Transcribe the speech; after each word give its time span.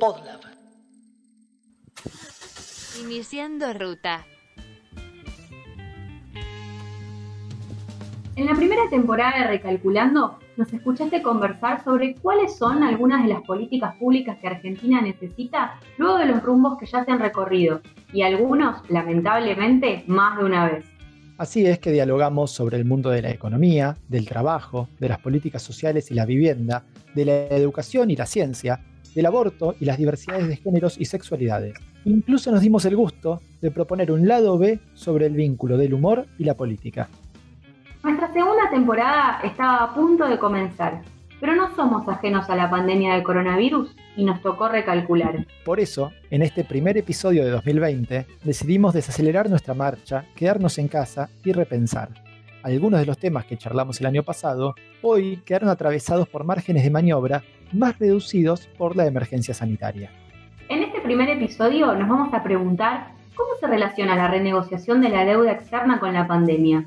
Podlab. 0.00 0.40
Iniciando 3.00 3.72
ruta. 3.72 4.26
En 8.36 8.46
la 8.46 8.54
primera 8.54 8.88
temporada 8.88 9.38
de 9.38 9.46
Recalculando, 9.48 10.38
nos 10.56 10.72
escuchaste 10.72 11.22
conversar 11.22 11.84
sobre 11.84 12.14
cuáles 12.16 12.56
son 12.56 12.82
algunas 12.82 13.22
de 13.22 13.28
las 13.28 13.42
políticas 13.42 13.96
públicas 13.96 14.38
que 14.38 14.48
Argentina 14.48 15.00
necesita 15.00 15.78
luego 15.98 16.18
de 16.18 16.26
los 16.26 16.42
rumbos 16.42 16.78
que 16.78 16.86
ya 16.86 17.04
se 17.04 17.10
han 17.10 17.18
recorrido, 17.18 17.82
y 18.12 18.22
algunos, 18.22 18.82
lamentablemente, 18.88 20.04
más 20.06 20.38
de 20.38 20.44
una 20.44 20.70
vez. 20.70 20.89
Así 21.40 21.64
es 21.64 21.78
que 21.78 21.90
dialogamos 21.90 22.50
sobre 22.50 22.76
el 22.76 22.84
mundo 22.84 23.08
de 23.08 23.22
la 23.22 23.30
economía, 23.30 23.96
del 24.08 24.28
trabajo, 24.28 24.88
de 24.98 25.08
las 25.08 25.20
políticas 25.20 25.62
sociales 25.62 26.10
y 26.10 26.14
la 26.14 26.26
vivienda, 26.26 26.82
de 27.14 27.24
la 27.24 27.32
educación 27.56 28.10
y 28.10 28.16
la 28.16 28.26
ciencia, 28.26 28.80
del 29.14 29.24
aborto 29.24 29.74
y 29.80 29.86
las 29.86 29.96
diversidades 29.96 30.48
de 30.48 30.56
géneros 30.56 31.00
y 31.00 31.06
sexualidades. 31.06 31.72
Incluso 32.04 32.52
nos 32.52 32.60
dimos 32.60 32.84
el 32.84 32.94
gusto 32.94 33.40
de 33.62 33.70
proponer 33.70 34.12
un 34.12 34.28
lado 34.28 34.58
B 34.58 34.80
sobre 34.92 35.24
el 35.24 35.32
vínculo 35.32 35.78
del 35.78 35.94
humor 35.94 36.26
y 36.36 36.44
la 36.44 36.52
política. 36.52 37.08
Nuestra 38.02 38.30
segunda 38.34 38.68
temporada 38.70 39.40
estaba 39.42 39.84
a 39.84 39.94
punto 39.94 40.28
de 40.28 40.38
comenzar, 40.38 41.00
pero 41.40 41.56
no 41.56 41.74
somos 41.74 42.06
ajenos 42.06 42.48
a 42.50 42.54
la 42.54 42.70
pandemia 42.70 43.14
del 43.14 43.22
coronavirus 43.22 43.96
y 44.16 44.24
nos 44.24 44.40
tocó 44.42 44.68
recalcular. 44.68 45.46
Por 45.64 45.80
eso, 45.80 46.12
en 46.30 46.42
este 46.42 46.64
primer 46.64 46.98
episodio 46.98 47.44
de 47.44 47.50
2020, 47.50 48.26
decidimos 48.44 48.92
desacelerar 48.92 49.48
nuestra 49.48 49.74
marcha, 49.74 50.26
quedarnos 50.36 50.78
en 50.78 50.88
casa 50.88 51.30
y 51.42 51.52
repensar. 51.52 52.10
Algunos 52.62 53.00
de 53.00 53.06
los 53.06 53.18
temas 53.18 53.46
que 53.46 53.56
charlamos 53.56 54.00
el 54.00 54.06
año 54.06 54.22
pasado 54.22 54.74
hoy 55.00 55.38
quedaron 55.46 55.70
atravesados 55.70 56.28
por 56.28 56.44
márgenes 56.44 56.84
de 56.84 56.90
maniobra 56.90 57.42
más 57.72 57.98
reducidos 57.98 58.66
por 58.76 58.96
la 58.96 59.06
emergencia 59.06 59.54
sanitaria. 59.54 60.10
En 60.68 60.82
este 60.82 61.00
primer 61.00 61.30
episodio 61.30 61.94
nos 61.94 62.08
vamos 62.08 62.34
a 62.34 62.42
preguntar 62.42 63.12
cómo 63.34 63.50
se 63.58 63.66
relaciona 63.66 64.14
la 64.14 64.28
renegociación 64.28 65.00
de 65.00 65.08
la 65.08 65.24
deuda 65.24 65.52
externa 65.52 65.98
con 65.98 66.12
la 66.12 66.26
pandemia 66.26 66.86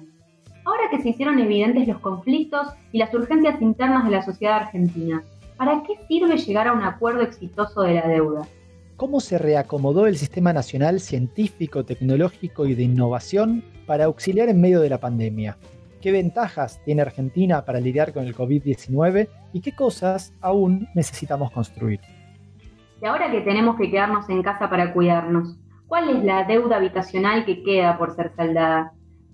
Ahora 0.65 0.83
que 0.89 1.01
se 1.01 1.09
hicieron 1.09 1.39
evidentes 1.39 1.87
los 1.87 1.99
conflictos 1.99 2.67
y 2.91 2.97
las 2.97 3.13
urgencias 3.13 3.61
internas 3.61 4.05
de 4.05 4.11
la 4.11 4.21
sociedad 4.21 4.57
argentina, 4.57 5.23
¿para 5.57 5.83
qué 5.83 5.95
sirve 6.07 6.37
llegar 6.37 6.67
a 6.67 6.73
un 6.73 6.83
acuerdo 6.83 7.21
exitoso 7.21 7.81
de 7.81 7.95
la 7.95 8.07
deuda? 8.07 8.47
¿Cómo 8.95 9.19
se 9.19 9.37
reacomodó 9.37 10.07
el 10.07 10.17
sistema 10.17 10.53
nacional 10.53 11.01
científico, 11.01 11.83
tecnológico 11.83 12.65
y 12.65 12.75
de 12.75 12.83
innovación 12.83 13.63
para 13.85 14.05
auxiliar 14.05 14.47
en 14.47 14.61
medio 14.61 14.79
de 14.79 14.89
la 14.89 14.99
pandemia? 14.99 15.57
¿Qué 16.01 16.11
ventajas 16.11 16.81
tiene 16.85 17.01
Argentina 17.01 17.65
para 17.65 17.79
lidiar 17.79 18.13
con 18.13 18.25
el 18.25 18.35
COVID-19 18.35 19.27
y 19.51 19.61
qué 19.61 19.73
cosas 19.73 20.33
aún 20.41 20.87
necesitamos 20.95 21.51
construir? 21.51 21.99
Y 23.01 23.05
ahora 23.05 23.29
que 23.29 23.41
tenemos 23.41 23.75
que 23.77 23.91
quedarnos 23.91 24.29
en 24.29 24.43
casa 24.43 24.69
para 24.69 24.93
cuidarnos, 24.93 25.57
¿cuál 25.87 26.09
es 26.09 26.23
la 26.23 26.43
deuda 26.45 26.77
habitacional 26.77 27.45
que 27.45 27.63
queda 27.63 27.97
por 27.97 28.15
ser 28.15 28.31
saldada? 28.35 28.93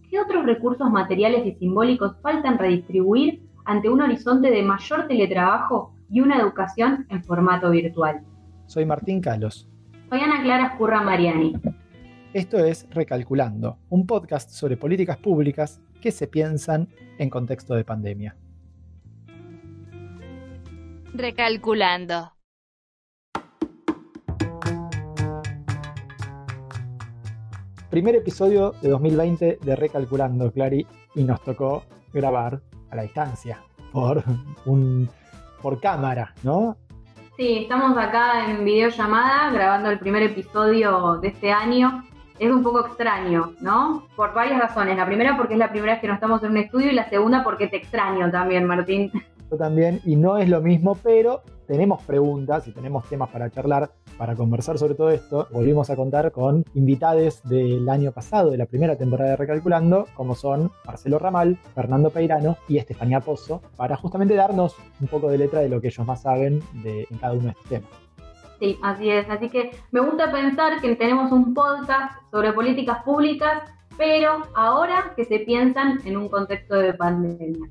¿Qué 0.10 0.20
otros 0.20 0.46
recursos 0.46 0.90
materiales 0.90 1.46
y 1.46 1.54
simbólicos 1.54 2.16
faltan 2.22 2.58
redistribuir 2.58 3.42
ante 3.66 3.90
un 3.90 4.02
horizonte 4.02 4.50
de 4.50 4.64
mayor 4.64 5.08
teletrabajo 5.08 5.94
y 6.10 6.22
una 6.22 6.40
educación 6.40 7.06
en 7.10 7.24
formato 7.24 7.70
virtual? 7.70 8.22
Soy 8.66 8.86
Martín 8.86 9.22
Calos. 9.22 9.68
Soy 10.10 10.20
Ana 10.22 10.42
Clara 10.42 10.68
Escurra 10.68 11.02
Mariani. 11.02 11.54
Esto 12.34 12.58
es 12.58 12.88
Recalculando, 12.90 13.78
un 13.90 14.06
podcast 14.06 14.50
sobre 14.50 14.78
políticas 14.78 15.18
públicas 15.18 15.82
que 16.02 16.12
se 16.12 16.28
piensan 16.28 16.88
en 17.18 17.30
contexto 17.30 17.76
de 17.76 17.84
pandemia. 17.84 18.36
Recalculando. 21.14 22.39
Primer 28.00 28.16
episodio 28.16 28.76
de 28.82 28.88
2020 28.88 29.60
de 29.62 29.76
Recalculando, 29.76 30.54
Clary, 30.54 30.88
y 31.16 31.24
nos 31.26 31.44
tocó 31.44 31.84
grabar 32.14 32.62
a 32.90 32.96
la 32.96 33.02
distancia, 33.02 33.62
por, 33.92 34.24
un, 34.66 35.10
por 35.62 35.82
cámara, 35.82 36.34
¿no? 36.42 36.78
Sí, 37.36 37.64
estamos 37.64 37.98
acá 37.98 38.50
en 38.50 38.64
videollamada 38.64 39.52
grabando 39.52 39.90
el 39.90 40.00
primer 40.00 40.24
episodio 40.24 41.18
de 41.18 41.28
este 41.28 41.52
año. 41.52 42.06
Es 42.40 42.50
un 42.50 42.64
poco 42.64 42.88
extraño, 42.88 43.52
¿no? 43.60 44.08
Por 44.16 44.34
varias 44.34 44.62
razones. 44.62 44.96
La 44.96 45.06
primera 45.06 45.36
porque 45.36 45.56
es 45.56 45.60
la 45.60 45.70
primera 45.70 45.96
vez 45.96 46.02
que 46.02 46.08
no 46.08 46.14
estamos 46.14 46.42
en 46.44 46.52
un 46.52 46.58
estudio 46.58 46.92
y 46.92 46.96
la 46.96 47.10
segunda 47.10 47.44
porque 47.44 47.68
te 47.68 47.76
extraño 47.76 48.32
también, 48.32 48.66
Martín. 48.66 49.12
También, 49.58 50.02
y 50.06 50.16
no 50.16 50.38
es 50.38 50.50
lo 50.50 50.62
mismo, 50.62 50.96
pero 51.04 51.42
tenemos 51.68 52.02
preguntas 52.04 52.68
y 52.68 52.72
tenemos 52.72 53.08
temas 53.08 53.30
para 53.30 53.50
charlar, 53.50 53.92
para 54.18 54.36
conversar 54.36 54.78
sobre 54.78 54.96
todo 54.96 55.12
esto. 55.12 55.48
Volvimos 55.52 55.90
a 55.90 55.96
contar 55.96 56.32
con 56.32 56.66
invitades 56.74 57.42
del 57.44 57.88
año 57.90 58.12
pasado, 58.12 58.52
de 58.52 58.58
la 58.58 58.66
primera 58.66 58.96
temporada 58.96 59.32
de 59.32 59.36
Recalculando, 59.36 60.08
como 60.16 60.34
son 60.34 60.72
Marcelo 60.86 61.20
Ramal, 61.20 61.58
Fernando 61.76 62.10
Peirano 62.10 62.58
y 62.68 62.78
Estefanía 62.78 63.20
Pozo, 63.20 63.62
para 63.76 63.96
justamente 63.98 64.34
darnos 64.34 64.76
un 65.00 65.08
poco 65.08 65.30
de 65.30 65.38
letra 65.38 65.60
de 65.60 65.70
lo 65.70 65.80
que 65.80 65.88
ellos 65.90 66.08
más 66.08 66.24
saben 66.24 66.60
de, 66.84 67.08
en 67.10 67.18
cada 67.18 67.34
uno 67.34 67.44
de 67.44 67.50
estos 67.50 67.66
temas. 67.66 67.90
Sí, 68.60 68.78
así 68.84 69.10
es. 69.10 69.30
Así 69.30 69.50
que 69.50 69.72
me 69.92 70.02
gusta 70.02 70.32
pensar 70.32 70.82
que 70.82 70.96
tenemos 70.96 71.32
un 71.32 71.54
podcast 71.54 72.14
sobre 72.32 72.52
políticas 72.52 73.04
públicas, 73.04 73.64
pero 73.98 74.44
ahora 74.56 75.14
que 75.16 75.26
se 75.26 75.40
piensan 75.40 76.00
en 76.06 76.18
un 76.18 76.30
contexto 76.30 76.76
de 76.76 76.94
pandemia. 76.94 77.70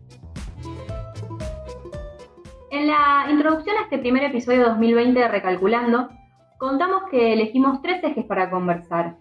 En 2.71 2.87
la 2.87 3.27
introducción 3.31 3.79
a 3.79 3.85
este 3.85 3.97
primer 3.97 4.25
episodio 4.25 4.67
2020 4.67 5.19
de 5.19 5.29
Recalculando, 5.29 6.11
contamos 6.59 7.05
que 7.11 7.33
elegimos 7.33 7.81
tres 7.81 8.05
ejes 8.05 8.27
para 8.27 8.51
conversar. 8.51 9.17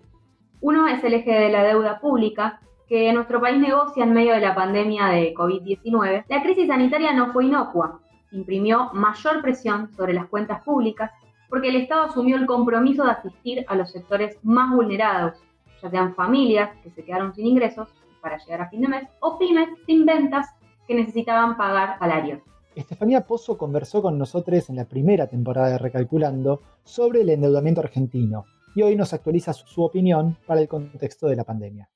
Uno 0.59 0.85
es 0.89 1.01
el 1.05 1.13
eje 1.13 1.31
de 1.31 1.49
la 1.49 1.63
deuda 1.63 2.01
pública, 2.01 2.59
que 2.89 3.13
nuestro 3.13 3.39
país 3.39 3.57
negocia 3.57 4.03
en 4.03 4.11
medio 4.11 4.33
de 4.33 4.41
la 4.41 4.53
pandemia 4.53 5.07
de 5.07 5.33
COVID-19. 5.33 6.25
La 6.27 6.43
crisis 6.43 6.67
sanitaria 6.67 7.13
no 7.13 7.31
fue 7.31 7.45
inocua, 7.45 8.01
imprimió 8.31 8.89
mayor 8.91 9.41
presión 9.41 9.93
sobre 9.95 10.13
las 10.13 10.27
cuentas 10.27 10.61
públicas 10.63 11.11
porque 11.47 11.69
el 11.69 11.77
Estado 11.77 12.03
asumió 12.03 12.35
el 12.35 12.47
compromiso 12.47 13.05
de 13.05 13.11
asistir 13.11 13.65
a 13.69 13.75
los 13.75 13.91
sectores 13.91 14.37
más 14.43 14.75
vulnerados, 14.75 15.41
ya 15.81 15.89
sean 15.89 16.15
familias 16.15 16.69
que 16.83 16.89
se 16.89 17.05
quedaron 17.05 17.33
sin 17.33 17.47
ingresos 17.47 17.87
para 18.21 18.37
llegar 18.39 18.63
a 18.63 18.69
fin 18.69 18.81
de 18.81 18.89
mes 18.89 19.07
o 19.21 19.39
pymes 19.39 19.69
sin 19.85 20.05
ventas 20.05 20.47
que 20.85 20.95
necesitaban 20.95 21.55
pagar 21.55 21.97
salarios. 21.97 22.41
Estefanía 22.77 23.25
Pozo 23.25 23.57
conversó 23.57 24.03
con 24.03 24.19
nosotros 24.19 24.69
en 24.69 24.75
la 24.75 24.85
primera 24.85 25.25
temporada 25.25 25.71
de 25.71 25.77
Recalculando 25.79 26.61
sobre 26.83 27.21
el 27.21 27.29
endeudamiento 27.31 27.81
argentino 27.81 28.45
y 28.75 28.83
hoy 28.83 28.95
nos 28.95 29.13
actualiza 29.13 29.51
su, 29.51 29.81
opinión 29.81 30.37
para 30.45 30.61
el 30.61 30.67
contexto 30.67 31.25
de 31.25 31.35
la 31.35 31.43
pandemia. 31.43 31.89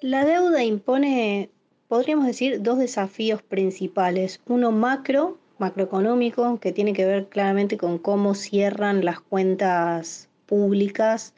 La 0.00 0.24
deuda 0.24 0.64
impone, 0.64 1.50
podríamos 1.86 2.24
decir, 2.24 2.62
dos 2.62 2.78
desafíos 2.78 3.42
principales. 3.42 4.40
Uno 4.46 4.72
macro, 4.72 5.36
macroeconómico, 5.58 6.58
que 6.60 6.72
tiene 6.72 6.94
que 6.94 7.04
ver 7.04 7.28
claramente 7.28 7.76
con 7.76 7.98
cómo 7.98 8.34
cierran 8.34 9.04
las 9.04 9.20
cuentas 9.20 10.30
públicas 10.46 11.34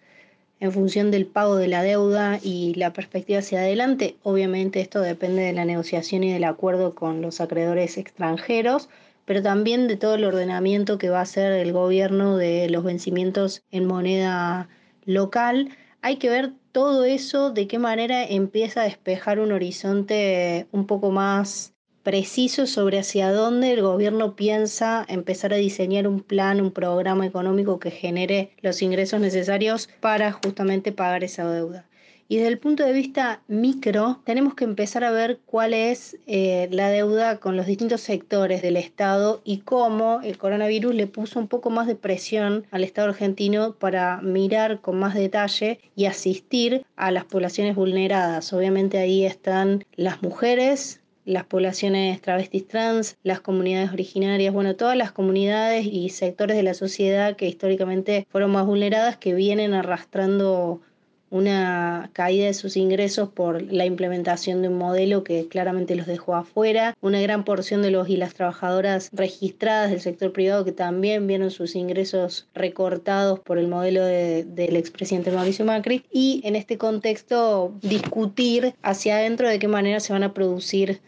en 0.61 0.73
función 0.73 1.11
del 1.11 1.27
pago 1.27 1.57
de 1.57 1.69
la 1.69 1.83
deuda 1.83 2.41
y 2.43 2.75
la 2.75 2.93
perspectiva 2.93 3.41
hacia 3.41 3.61
adelante. 3.61 4.17
Obviamente 4.23 4.81
esto 4.81 5.01
depende 5.01 5.43
de 5.43 5.53
la 5.53 5.65
negociación 5.65 6.25
y 6.25 6.33
del 6.33 6.45
acuerdo 6.45 6.95
con 6.95 7.21
los 7.21 7.41
acreedores 7.41 7.99
extranjeros, 7.99 8.89
pero 9.25 9.43
también 9.43 9.89
de 9.89 9.97
todo 9.97 10.15
el 10.15 10.25
ordenamiento 10.25 10.99
que 10.99 11.11
va 11.11 11.19
a 11.19 11.23
hacer 11.23 11.53
el 11.53 11.73
gobierno 11.73 12.37
de 12.37 12.69
los 12.71 12.85
vencimientos 12.85 13.63
en 13.71 13.87
moneda 13.87 14.69
local. 15.05 15.71
Hay 16.01 16.17
que 16.17 16.31
ver 16.31 16.53
todo 16.73 17.05
eso, 17.05 17.51
de 17.51 17.67
qué 17.67 17.79
manera 17.79 18.25
empieza 18.25 18.83
a 18.83 18.85
despejar 18.85 19.41
un 19.41 19.53
horizonte 19.53 20.67
un 20.73 20.87
poco 20.87 21.11
más 21.11 21.76
preciso 22.07 22.69
sobre 22.69 23.01
hacia 23.01 23.33
dónde 23.33 23.73
el 23.73 23.83
gobierno 23.83 24.37
piensa 24.37 25.05
empezar 25.09 25.53
a 25.53 25.57
diseñar 25.57 26.07
un 26.07 26.21
plan, 26.21 26.61
un 26.61 26.71
programa 26.71 27.27
económico 27.27 27.81
que 27.81 27.91
genere 27.91 28.53
los 28.63 28.81
ingresos 28.81 29.19
necesarios 29.21 29.89
para 29.99 30.31
justamente 30.31 30.93
pagar 30.93 31.25
esa 31.25 31.51
deuda. 31.51 31.85
Y 32.29 32.37
desde 32.37 32.51
el 32.51 32.59
punto 32.61 32.85
de 32.85 32.93
vista 32.93 33.43
micro, 33.49 34.21
tenemos 34.23 34.55
que 34.55 34.63
empezar 34.63 35.03
a 35.03 35.11
ver 35.11 35.41
cuál 35.47 35.75
es 35.75 36.17
eh, 36.29 36.69
la 36.71 36.91
deuda 36.91 37.41
con 37.41 37.57
los 37.57 37.67
distintos 37.67 38.03
sectores 38.03 38.63
del 38.63 38.77
Estado 38.77 39.41
y 39.43 39.59
cómo 39.63 40.21
el 40.23 40.39
coronavirus 40.39 40.95
le 40.95 41.09
puso 41.09 41.41
un 41.41 41.49
poco 41.49 41.71
más 41.71 41.89
de 41.89 41.97
presión 41.97 42.67
al 42.71 42.85
Estado 42.85 43.09
argentino 43.09 43.75
para 43.81 44.21
mirar 44.23 44.81
con 44.81 44.97
más 44.97 45.17
detalle 45.17 45.81
y 45.97 46.05
asistir 46.05 46.87
a 46.95 47.11
las 47.11 47.25
poblaciones 47.25 47.75
vulneradas. 47.75 48.53
Obviamente 48.53 48.99
ahí 48.99 49.25
están 49.25 49.85
las 49.97 50.23
mujeres, 50.23 51.01
las 51.27 51.45
poblaciones 51.45 52.21
travestis 52.23 52.67
trans, 52.67 53.17
las 53.23 53.41
comunidades 53.41 53.93
originarias, 53.93 54.55
bueno, 54.55 54.77
todas 54.77 54.97
las 54.97 55.13
comunidades 55.13 55.85
y 55.85 56.09
sectores 56.09 56.57
de 56.57 56.63
la 56.63 56.73
sociedad 56.73 57.37
que 57.37 57.49
históricamente 57.49 58.27
fueron 58.31 58.53
más 58.53 58.65
vulneradas, 58.65 59.17
que 59.17 59.35
vienen 59.35 59.75
arrastrando 59.75 60.81
una 61.29 62.11
caída 62.13 62.47
de 62.47 62.55
sus 62.55 62.77
ingresos 62.77 63.29
por 63.29 63.61
la 63.61 63.85
implementación 63.85 64.63
de 64.63 64.69
un 64.69 64.79
modelo 64.79 65.25
que 65.25 65.49
claramente 65.49 65.97
los 65.97 66.07
dejó 66.07 66.37
afuera, 66.37 66.97
una 67.01 67.21
gran 67.21 67.45
porción 67.45 67.83
de 67.83 67.91
los 67.91 68.09
y 68.09 68.17
las 68.17 68.35
trabajadoras 68.35 69.11
registradas 69.13 69.91
del 69.91 70.01
sector 70.01 70.33
privado 70.33 70.65
que 70.65 70.73
también 70.73 71.27
vieron 71.27 71.51
sus 71.51 71.75
ingresos 71.75 72.47
recortados 72.55 73.41
por 73.41 73.59
el 73.59 73.67
modelo 73.67 74.05
del 74.05 74.77
expresidente 74.77 75.33
Mauricio 75.33 75.65
Macri. 75.65 76.05
Y 76.13 76.41
en 76.45 76.55
este 76.55 76.79
contexto 76.79 77.73
discutir 77.83 78.75
hacia 78.83 79.17
adentro 79.17 79.49
de 79.49 79.59
qué 79.59 79.69
manera 79.69 80.01
se 80.01 80.13
van 80.13 80.23
a 80.23 80.33
producir 80.33 81.01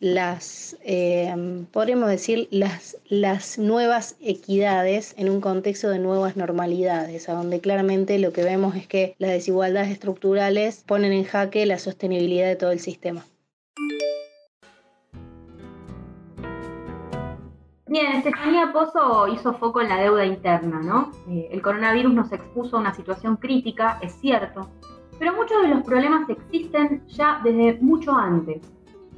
las, 0.00 0.76
eh, 0.84 1.64
podríamos 1.72 2.08
decir, 2.08 2.48
las, 2.50 2.98
las 3.08 3.58
nuevas 3.58 4.16
equidades 4.20 5.14
en 5.16 5.30
un 5.30 5.40
contexto 5.40 5.88
de 5.88 5.98
nuevas 5.98 6.36
normalidades, 6.36 7.26
donde 7.26 7.60
claramente 7.60 8.18
lo 8.18 8.32
que 8.32 8.44
vemos 8.44 8.76
es 8.76 8.86
que 8.86 9.14
las 9.18 9.30
desigualdades 9.30 9.90
estructurales 9.90 10.84
ponen 10.86 11.12
en 11.12 11.24
jaque 11.24 11.64
la 11.66 11.78
sostenibilidad 11.78 12.46
de 12.46 12.56
todo 12.56 12.72
el 12.72 12.80
sistema. 12.80 13.24
Bien, 17.88 18.16
Estefanía 18.16 18.72
Pozo 18.72 19.28
hizo 19.28 19.54
foco 19.54 19.80
en 19.80 19.88
la 19.88 19.96
deuda 19.96 20.26
interna, 20.26 20.80
¿no? 20.82 21.12
Eh, 21.30 21.48
el 21.52 21.62
coronavirus 21.62 22.12
nos 22.12 22.32
expuso 22.32 22.76
a 22.76 22.80
una 22.80 22.92
situación 22.92 23.36
crítica, 23.36 23.98
es 24.02 24.12
cierto, 24.20 24.68
pero 25.18 25.34
muchos 25.34 25.62
de 25.62 25.68
los 25.68 25.84
problemas 25.84 26.28
existen 26.28 27.06
ya 27.06 27.40
desde 27.42 27.78
mucho 27.80 28.12
antes. 28.12 28.60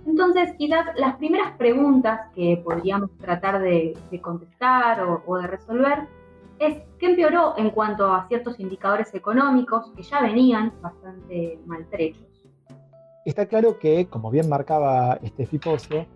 Entonces, 0.09 0.55
quizás 0.57 0.87
las 0.97 1.17
primeras 1.17 1.55
preguntas 1.59 2.33
que 2.35 2.63
podríamos 2.65 3.11
tratar 3.19 3.61
de, 3.61 3.95
contestar 4.23 5.03
o, 5.03 5.37
de 5.37 5.47
resolver 5.47 6.09
es 6.59 6.79
qué 6.99 7.11
empeoró 7.11 7.53
en 7.59 7.71
cuanto 7.71 8.11
a 8.11 8.27
ciertos 8.27 8.59
indicadores 8.59 9.15
económicos 9.15 9.93
que 9.95 10.03
ya 10.03 10.23
venían 10.23 10.73
bastante 10.81 11.61
maltrechos. 11.67 12.27
Está 13.27 13.45
claro 13.45 13.79
que, 13.79 14.07
como 14.07 14.31
bien 14.31 14.49
marcaba 14.49 15.19
este 15.23 15.45
Fiposo, 15.45 16.07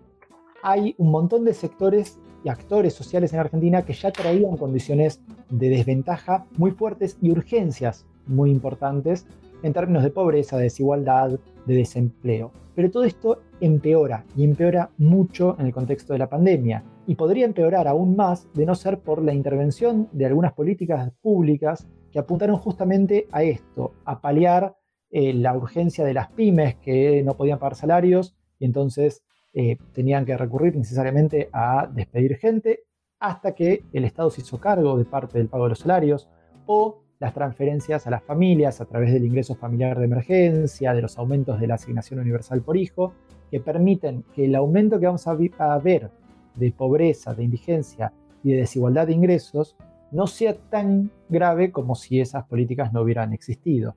hay 0.63 0.95
un 0.97 1.11
montón 1.11 1.45
de 1.45 1.53
sectores 1.53 2.19
y 2.43 2.49
actores 2.49 2.95
sociales 2.95 3.31
en 3.31 3.41
Argentina 3.41 3.83
que 3.83 3.93
ya 3.93 4.11
traían 4.11 4.57
condiciones 4.57 5.21
de 5.51 5.69
desventaja 5.69 6.45
muy 6.57 6.71
fuertes 6.71 7.15
y 7.21 7.29
urgencias 7.29 8.07
muy 8.25 8.49
importantes 8.49 9.27
en 9.61 9.71
términos 9.71 10.01
de 10.01 10.09
pobreza, 10.09 10.57
de 10.57 10.63
desigualdad, 10.63 11.39
de 11.67 11.75
desempleo. 11.75 12.51
Pero 12.75 12.89
todo 12.89 13.03
esto 13.03 13.39
empeora 13.65 14.25
y 14.35 14.43
empeora 14.43 14.89
mucho 14.97 15.55
en 15.59 15.67
el 15.67 15.73
contexto 15.73 16.13
de 16.13 16.19
la 16.19 16.29
pandemia. 16.29 16.83
Y 17.07 17.15
podría 17.15 17.45
empeorar 17.45 17.87
aún 17.87 18.15
más 18.15 18.51
de 18.53 18.65
no 18.65 18.75
ser 18.75 18.99
por 18.99 19.21
la 19.21 19.33
intervención 19.33 20.09
de 20.11 20.25
algunas 20.25 20.53
políticas 20.53 21.11
públicas 21.21 21.87
que 22.11 22.19
apuntaron 22.19 22.57
justamente 22.57 23.27
a 23.31 23.43
esto, 23.43 23.93
a 24.05 24.21
paliar 24.21 24.75
eh, 25.09 25.33
la 25.33 25.55
urgencia 25.55 26.03
de 26.03 26.13
las 26.13 26.29
pymes 26.31 26.75
que 26.75 27.23
no 27.23 27.35
podían 27.35 27.59
pagar 27.59 27.75
salarios 27.75 28.35
y 28.59 28.65
entonces 28.65 29.23
eh, 29.53 29.77
tenían 29.93 30.25
que 30.25 30.35
recurrir 30.35 30.75
necesariamente 30.75 31.49
a 31.53 31.87
despedir 31.91 32.37
gente 32.37 32.85
hasta 33.19 33.55
que 33.55 33.83
el 33.93 34.03
Estado 34.03 34.29
se 34.29 34.41
hizo 34.41 34.59
cargo 34.59 34.97
de 34.97 35.05
parte 35.05 35.37
del 35.37 35.47
pago 35.47 35.63
de 35.65 35.69
los 35.69 35.79
salarios 35.79 36.27
o 36.65 37.03
las 37.19 37.33
transferencias 37.33 38.05
a 38.05 38.09
las 38.09 38.23
familias 38.23 38.81
a 38.81 38.85
través 38.85 39.13
del 39.13 39.23
ingreso 39.23 39.55
familiar 39.55 39.97
de 39.97 40.05
emergencia, 40.05 40.93
de 40.93 41.01
los 41.01 41.17
aumentos 41.17 41.57
de 41.59 41.67
la 41.67 41.75
asignación 41.75 42.19
universal 42.19 42.61
por 42.61 42.75
hijo, 42.75 43.13
que 43.53 43.59
permiten 43.59 44.23
que 44.33 44.45
el 44.45 44.55
aumento 44.55 44.99
que 44.99 45.05
vamos 45.05 45.27
a, 45.27 45.77
ver 45.77 46.09
de 46.55 46.71
pobreza, 46.71 47.35
de 47.35 47.43
indigencia 47.43 48.11
y 48.43 48.53
de 48.53 48.61
desigualdad 48.61 49.05
de 49.05 49.13
ingresos 49.13 49.77
no 50.09 50.25
sea 50.25 50.57
tan 50.57 51.11
grave 51.29 51.71
como 51.71 51.93
si 51.93 52.19
esas 52.19 52.45
políticas 52.45 52.91
no 52.93 53.03
hubieran 53.03 53.31
existido. 53.31 53.95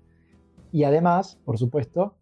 Y 0.73 0.85
además, 0.85 1.41
por 1.43 1.56
supuesto, 1.56 2.17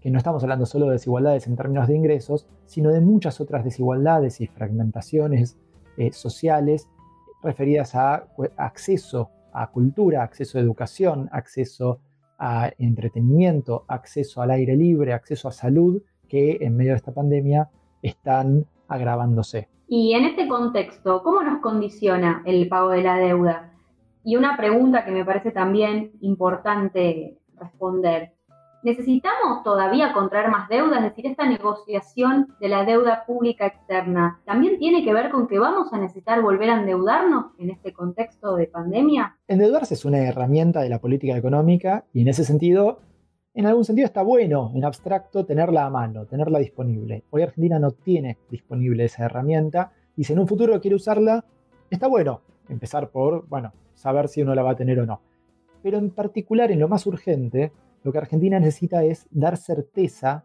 que 0.00 0.10
no 0.10 0.16
estamos 0.16 0.42
hablando 0.44 0.64
solo 0.64 0.86
de 0.86 0.92
desigualdades 0.92 1.46
en 1.46 1.56
términos 1.56 1.88
de 1.88 1.94
ingresos, 1.94 2.46
sino 2.64 2.88
de 2.88 3.02
muchas 3.02 3.38
otras 3.42 3.64
desigualdades 3.64 4.40
y 4.40 4.46
fragmentaciones 4.46 5.58
eh, 5.98 6.10
sociales 6.10 6.88
referidas 7.42 7.94
a 7.94 8.28
acceso 8.56 9.28
a 9.52 9.70
cultura, 9.70 10.22
acceso 10.22 10.56
a 10.56 10.62
educación, 10.62 11.28
acceso 11.32 12.00
a 12.38 12.72
entretenimiento, 12.78 13.84
acceso 13.88 14.40
al 14.40 14.52
aire 14.52 14.74
libre, 14.74 15.12
acceso 15.12 15.48
a 15.48 15.52
salud, 15.52 16.02
que 16.32 16.56
en 16.62 16.74
medio 16.78 16.92
de 16.92 16.96
esta 16.96 17.12
pandemia 17.12 17.68
están 18.00 18.64
agravándose. 18.88 19.68
Y 19.86 20.14
en 20.14 20.24
este 20.24 20.48
contexto, 20.48 21.22
¿cómo 21.22 21.42
nos 21.42 21.60
condiciona 21.60 22.42
el 22.46 22.68
pago 22.68 22.88
de 22.88 23.02
la 23.02 23.16
deuda? 23.18 23.74
Y 24.24 24.36
una 24.36 24.56
pregunta 24.56 25.04
que 25.04 25.10
me 25.10 25.26
parece 25.26 25.50
también 25.50 26.12
importante 26.22 27.36
responder. 27.60 28.32
¿Necesitamos 28.82 29.62
todavía 29.62 30.14
contraer 30.14 30.48
más 30.48 30.70
deudas? 30.70 31.04
Es 31.04 31.10
decir, 31.10 31.26
esta 31.26 31.46
negociación 31.46 32.48
de 32.60 32.68
la 32.68 32.86
deuda 32.86 33.24
pública 33.26 33.66
externa 33.66 34.40
también 34.46 34.78
tiene 34.78 35.04
que 35.04 35.12
ver 35.12 35.30
con 35.30 35.46
que 35.46 35.58
vamos 35.58 35.92
a 35.92 35.98
necesitar 35.98 36.40
volver 36.40 36.70
a 36.70 36.80
endeudarnos 36.80 37.52
en 37.58 37.68
este 37.68 37.92
contexto 37.92 38.56
de 38.56 38.68
pandemia. 38.68 39.36
Endeudarse 39.48 39.92
es 39.92 40.06
una 40.06 40.18
herramienta 40.18 40.80
de 40.80 40.88
la 40.88 40.98
política 40.98 41.36
económica 41.36 42.06
y 42.14 42.22
en 42.22 42.28
ese 42.28 42.44
sentido, 42.44 43.00
en 43.54 43.66
algún 43.66 43.84
sentido 43.84 44.06
está 44.06 44.22
bueno, 44.22 44.72
en 44.74 44.84
abstracto, 44.84 45.44
tenerla 45.44 45.84
a 45.84 45.90
mano, 45.90 46.24
tenerla 46.26 46.58
disponible. 46.58 47.24
Hoy 47.30 47.42
Argentina 47.42 47.78
no 47.78 47.90
tiene 47.90 48.38
disponible 48.50 49.04
esa 49.04 49.26
herramienta 49.26 49.92
y 50.16 50.24
si 50.24 50.32
en 50.32 50.38
un 50.38 50.48
futuro 50.48 50.80
quiere 50.80 50.96
usarla, 50.96 51.44
está 51.90 52.06
bueno 52.06 52.40
empezar 52.68 53.10
por, 53.10 53.46
bueno, 53.48 53.72
saber 53.94 54.28
si 54.28 54.40
uno 54.40 54.54
la 54.54 54.62
va 54.62 54.70
a 54.70 54.76
tener 54.76 54.98
o 55.00 55.06
no. 55.06 55.20
Pero 55.82 55.98
en 55.98 56.10
particular, 56.10 56.70
en 56.70 56.80
lo 56.80 56.88
más 56.88 57.06
urgente, 57.06 57.72
lo 58.02 58.12
que 58.12 58.18
Argentina 58.18 58.58
necesita 58.58 59.04
es 59.04 59.26
dar 59.30 59.56
certeza 59.58 60.44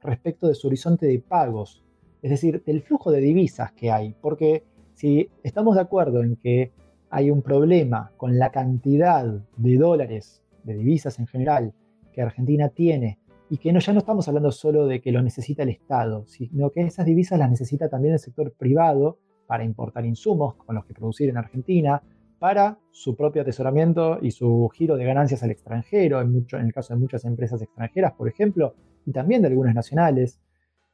respecto 0.00 0.48
de 0.48 0.54
su 0.54 0.68
horizonte 0.68 1.06
de 1.06 1.18
pagos, 1.18 1.84
es 2.22 2.30
decir, 2.30 2.62
del 2.64 2.82
flujo 2.82 3.10
de 3.10 3.20
divisas 3.20 3.72
que 3.72 3.90
hay, 3.90 4.14
porque 4.20 4.64
si 4.94 5.28
estamos 5.42 5.74
de 5.74 5.82
acuerdo 5.82 6.22
en 6.22 6.36
que 6.36 6.72
hay 7.10 7.30
un 7.30 7.42
problema 7.42 8.12
con 8.16 8.38
la 8.38 8.50
cantidad 8.50 9.24
de 9.56 9.76
dólares, 9.76 10.42
de 10.64 10.74
divisas 10.74 11.18
en 11.18 11.26
general, 11.26 11.74
que 12.16 12.22
Argentina 12.22 12.70
tiene, 12.70 13.20
y 13.50 13.58
que 13.58 13.72
no, 13.72 13.78
ya 13.78 13.92
no 13.92 14.00
estamos 14.00 14.26
hablando 14.26 14.50
solo 14.50 14.86
de 14.86 15.00
que 15.00 15.12
lo 15.12 15.22
necesita 15.22 15.62
el 15.62 15.68
Estado, 15.68 16.26
sino 16.26 16.70
que 16.70 16.80
esas 16.80 17.06
divisas 17.06 17.38
las 17.38 17.50
necesita 17.50 17.88
también 17.88 18.14
el 18.14 18.18
sector 18.18 18.52
privado 18.52 19.18
para 19.46 19.62
importar 19.62 20.04
insumos 20.04 20.54
con 20.54 20.74
los 20.74 20.84
que 20.86 20.94
producir 20.94 21.28
en 21.28 21.36
Argentina, 21.36 22.02
para 22.38 22.78
su 22.90 23.14
propio 23.16 23.42
atesoramiento 23.42 24.18
y 24.20 24.30
su 24.30 24.68
giro 24.74 24.96
de 24.96 25.04
ganancias 25.04 25.42
al 25.42 25.50
extranjero, 25.50 26.20
en, 26.20 26.32
mucho, 26.32 26.56
en 26.56 26.66
el 26.66 26.72
caso 26.72 26.94
de 26.94 27.00
muchas 27.00 27.24
empresas 27.24 27.62
extranjeras, 27.62 28.12
por 28.12 28.28
ejemplo, 28.28 28.74
y 29.04 29.12
también 29.12 29.42
de 29.42 29.48
algunas 29.48 29.74
nacionales, 29.74 30.40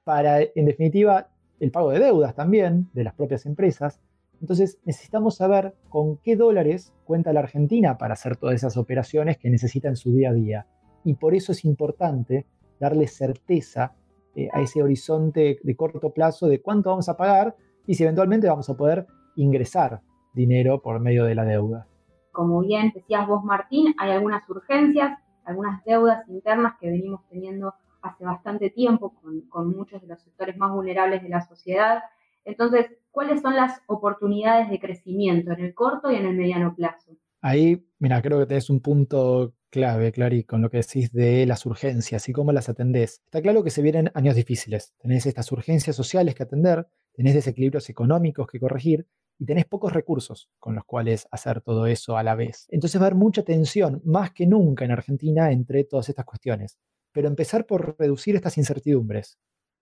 para, 0.04 0.40
en 0.42 0.66
definitiva, 0.66 1.28
el 1.58 1.70
pago 1.70 1.90
de 1.90 2.00
deudas 2.00 2.34
también 2.34 2.90
de 2.92 3.04
las 3.04 3.14
propias 3.14 3.46
empresas. 3.46 4.00
Entonces 4.40 4.80
necesitamos 4.84 5.36
saber 5.36 5.74
con 5.88 6.18
qué 6.18 6.36
dólares 6.36 6.92
cuenta 7.04 7.32
la 7.32 7.40
Argentina 7.40 7.96
para 7.96 8.14
hacer 8.14 8.36
todas 8.36 8.56
esas 8.56 8.76
operaciones 8.76 9.38
que 9.38 9.48
necesita 9.48 9.88
en 9.88 9.96
su 9.96 10.12
día 10.12 10.30
a 10.30 10.34
día. 10.34 10.66
Y 11.04 11.14
por 11.14 11.34
eso 11.34 11.52
es 11.52 11.64
importante 11.64 12.46
darle 12.78 13.06
certeza 13.06 13.94
eh, 14.34 14.48
a 14.52 14.60
ese 14.60 14.82
horizonte 14.82 15.58
de 15.62 15.76
corto 15.76 16.10
plazo 16.10 16.46
de 16.46 16.60
cuánto 16.60 16.90
vamos 16.90 17.08
a 17.08 17.16
pagar 17.16 17.54
y 17.86 17.94
si 17.94 18.02
eventualmente 18.02 18.48
vamos 18.48 18.68
a 18.70 18.76
poder 18.76 19.06
ingresar 19.36 20.00
dinero 20.32 20.80
por 20.80 21.00
medio 21.00 21.24
de 21.24 21.34
la 21.34 21.44
deuda. 21.44 21.86
Como 22.32 22.60
bien 22.60 22.92
decías 22.94 23.26
vos, 23.26 23.44
Martín, 23.44 23.94
hay 23.98 24.10
algunas 24.10 24.48
urgencias, 24.48 25.18
algunas 25.44 25.84
deudas 25.84 26.26
internas 26.28 26.74
que 26.80 26.90
venimos 26.90 27.20
teniendo 27.28 27.74
hace 28.00 28.24
bastante 28.24 28.70
tiempo 28.70 29.14
con, 29.50 29.76
muchos 29.76 30.00
de 30.02 30.08
los 30.08 30.20
sectores 30.20 30.56
más 30.56 30.72
vulnerables 30.72 31.22
de 31.22 31.28
la 31.28 31.40
sociedad. 31.42 32.02
Entonces, 32.44 32.90
¿cuáles 33.10 33.40
son 33.40 33.54
las 33.54 33.80
oportunidades 33.86 34.68
de 34.70 34.80
crecimiento 34.80 35.52
en 35.52 35.60
el 35.60 35.74
corto 35.74 36.10
y 36.10 36.16
en 36.16 36.26
el 36.26 36.36
mediano 36.36 36.74
plazo? 36.74 37.12
Ahí, 37.40 37.86
mira, 37.98 38.20
creo 38.22 38.38
que 38.40 38.46
tenés 38.46 38.70
un 38.70 38.80
punto 38.80 39.52
clave, 39.72 40.12
Clary, 40.12 40.44
con 40.44 40.60
lo 40.60 40.70
que 40.70 40.76
decís 40.76 41.10
de 41.12 41.46
las 41.46 41.64
urgencias 41.64 42.28
y 42.28 42.32
cómo 42.32 42.52
las 42.52 42.68
atendés. 42.68 43.22
Está 43.24 43.40
claro 43.40 43.64
que 43.64 43.70
se 43.70 43.80
vienen 43.80 44.10
años 44.14 44.36
difíciles. 44.36 44.92
Tenés 44.98 45.24
estas 45.24 45.50
urgencias 45.50 45.96
sociales 45.96 46.34
que 46.34 46.42
atender, 46.42 46.86
tenés 47.14 47.34
desequilibrios 47.34 47.88
económicos 47.88 48.46
que 48.46 48.60
corregir, 48.60 49.06
y 49.38 49.46
tenés 49.46 49.64
pocos 49.64 49.94
recursos 49.94 50.50
con 50.58 50.74
los 50.74 50.84
cuales 50.84 51.26
hacer 51.30 51.62
todo 51.62 51.86
eso 51.86 52.18
a 52.18 52.22
la 52.22 52.34
vez. 52.34 52.66
Entonces 52.68 53.00
va 53.00 53.06
a 53.06 53.08
haber 53.08 53.18
mucha 53.18 53.42
tensión, 53.44 54.02
más 54.04 54.30
que 54.32 54.46
nunca 54.46 54.84
en 54.84 54.92
Argentina, 54.92 55.50
entre 55.50 55.84
todas 55.84 56.10
estas 56.10 56.26
cuestiones. 56.26 56.78
Pero 57.10 57.26
empezar 57.26 57.66
por 57.66 57.98
reducir 57.98 58.36
estas 58.36 58.58
incertidumbres 58.58 59.38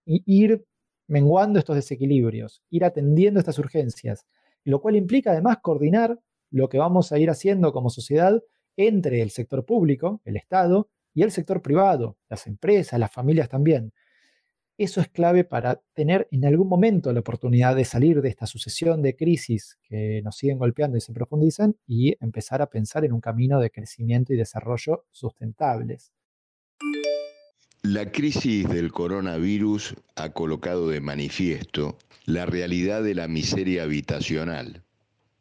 y 0.06 0.22
ir 0.24 0.64
menguando 1.08 1.58
estos 1.58 1.74
desequilibrios, 1.74 2.62
ir 2.70 2.84
atendiendo 2.84 3.40
estas 3.40 3.58
urgencias, 3.58 4.24
lo 4.62 4.80
cual 4.80 4.94
implica 4.94 5.32
además 5.32 5.58
coordinar 5.60 6.16
lo 6.52 6.68
que 6.68 6.78
vamos 6.78 7.10
a 7.10 7.18
ir 7.18 7.28
haciendo 7.28 7.72
como 7.72 7.90
sociedad 7.90 8.40
entre 8.76 9.22
el 9.22 9.30
sector 9.30 9.64
público, 9.64 10.20
el 10.24 10.36
Estado, 10.36 10.90
y 11.14 11.22
el 11.22 11.30
sector 11.30 11.62
privado, 11.62 12.16
las 12.28 12.46
empresas, 12.46 12.98
las 12.98 13.12
familias 13.12 13.48
también. 13.48 13.92
eso 14.78 15.02
es 15.02 15.08
clave 15.08 15.44
para 15.44 15.82
tener 15.92 16.26
en 16.30 16.46
algún 16.46 16.66
momento 16.66 17.12
la 17.12 17.20
oportunidad 17.20 17.76
de 17.76 17.84
salir 17.84 18.22
de 18.22 18.30
esta 18.30 18.46
sucesión 18.46 19.02
de 19.02 19.14
crisis 19.14 19.78
que 19.82 20.22
nos 20.22 20.36
siguen 20.36 20.56
golpeando 20.58 20.96
y 20.96 21.02
se 21.02 21.12
profundizan 21.12 21.76
y 21.86 22.16
empezar 22.24 22.62
a 22.62 22.70
pensar 22.70 23.04
en 23.04 23.12
un 23.12 23.20
camino 23.20 23.60
de 23.60 23.70
crecimiento 23.70 24.32
y 24.32 24.36
desarrollo 24.36 25.04
sustentables. 25.10 26.12
La 27.82 28.10
crisis 28.10 28.68
del 28.70 28.90
coronavirus 28.90 29.96
ha 30.16 30.30
colocado 30.30 30.88
de 30.88 31.02
manifiesto 31.02 31.98
la 32.24 32.46
realidad 32.46 33.02
de 33.02 33.14
la 33.14 33.28
miseria 33.28 33.82
habitacional 33.82 34.84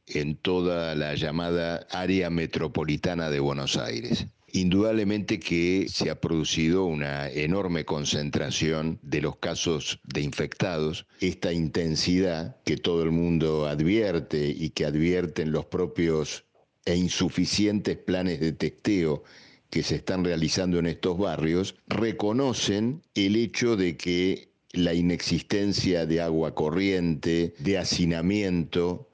en 0.10 0.36
toda 0.36 0.96
la 0.96 1.16
llamada 1.16 1.88
área 1.92 2.30
metropolitana 2.30 3.30
de 3.30 3.40
Buenos 3.40 3.78
Aires. 3.78 4.26
Indudablemente 4.52 5.40
que 5.40 5.86
se 5.90 6.10
ha 6.10 6.20
producido 6.20 6.86
una 6.86 7.30
enorme 7.30 7.86
concentración 7.86 9.00
de 9.04 9.22
los 9.22 9.38
casos 9.38 10.00
de 10.04 10.22
infectados, 10.22 11.06
esta 11.22 11.54
intensidad 11.54 12.58
que 12.66 12.78
todo 12.78 13.04
el 13.04 13.12
mundo 13.12 13.68
advierte 13.68 14.50
y 14.50 14.72
que 14.72 14.86
advierten 14.86 15.52
los 15.52 15.66
propios 15.66 16.46
e 16.86 16.96
insuficientes 16.96 17.98
planes 17.98 18.40
de 18.40 18.54
testeo 18.54 19.24
que 19.70 19.84
se 19.84 19.96
están 19.96 20.24
realizando 20.24 20.80
en 20.80 20.88
estos 20.88 21.18
barrios, 21.18 21.76
reconocen 21.88 23.04
el 23.14 23.36
hecho 23.36 23.76
de 23.76 23.98
que 23.98 24.50
la 24.72 24.94
inexistencia 24.94 26.06
de 26.06 26.22
agua 26.22 26.56
corriente, 26.56 27.54
de 27.60 27.78
hacinamiento, 27.78 29.09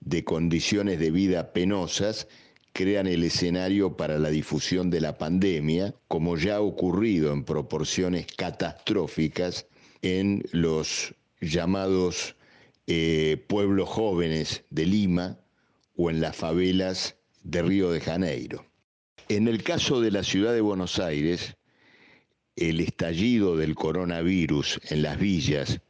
de 0.00 0.24
condiciones 0.24 0.98
de 0.98 1.10
vida 1.10 1.52
penosas, 1.52 2.26
crean 2.72 3.06
el 3.06 3.24
escenario 3.24 3.96
para 3.96 4.18
la 4.18 4.30
difusión 4.30 4.90
de 4.90 5.00
la 5.00 5.18
pandemia, 5.18 5.94
como 6.08 6.36
ya 6.36 6.56
ha 6.56 6.60
ocurrido 6.60 7.32
en 7.32 7.44
proporciones 7.44 8.26
catastróficas 8.26 9.66
en 10.02 10.42
los 10.52 11.14
llamados 11.40 12.36
eh, 12.86 13.44
pueblos 13.48 13.88
jóvenes 13.88 14.64
de 14.70 14.86
Lima 14.86 15.38
o 15.96 16.10
en 16.10 16.20
las 16.20 16.36
favelas 16.36 17.16
de 17.42 17.62
Río 17.62 17.90
de 17.90 18.00
Janeiro. 18.00 18.66
En 19.28 19.48
el 19.48 19.62
caso 19.62 20.00
de 20.00 20.10
la 20.10 20.24
ciudad 20.24 20.52
de 20.52 20.60
Buenos 20.60 20.98
Aires, 20.98 21.56
el 22.56 22.80
estallido 22.80 23.56
del 23.56 23.74
coronavirus 23.74 24.80
en 24.90 25.02
las 25.02 25.18
villas 25.18 25.80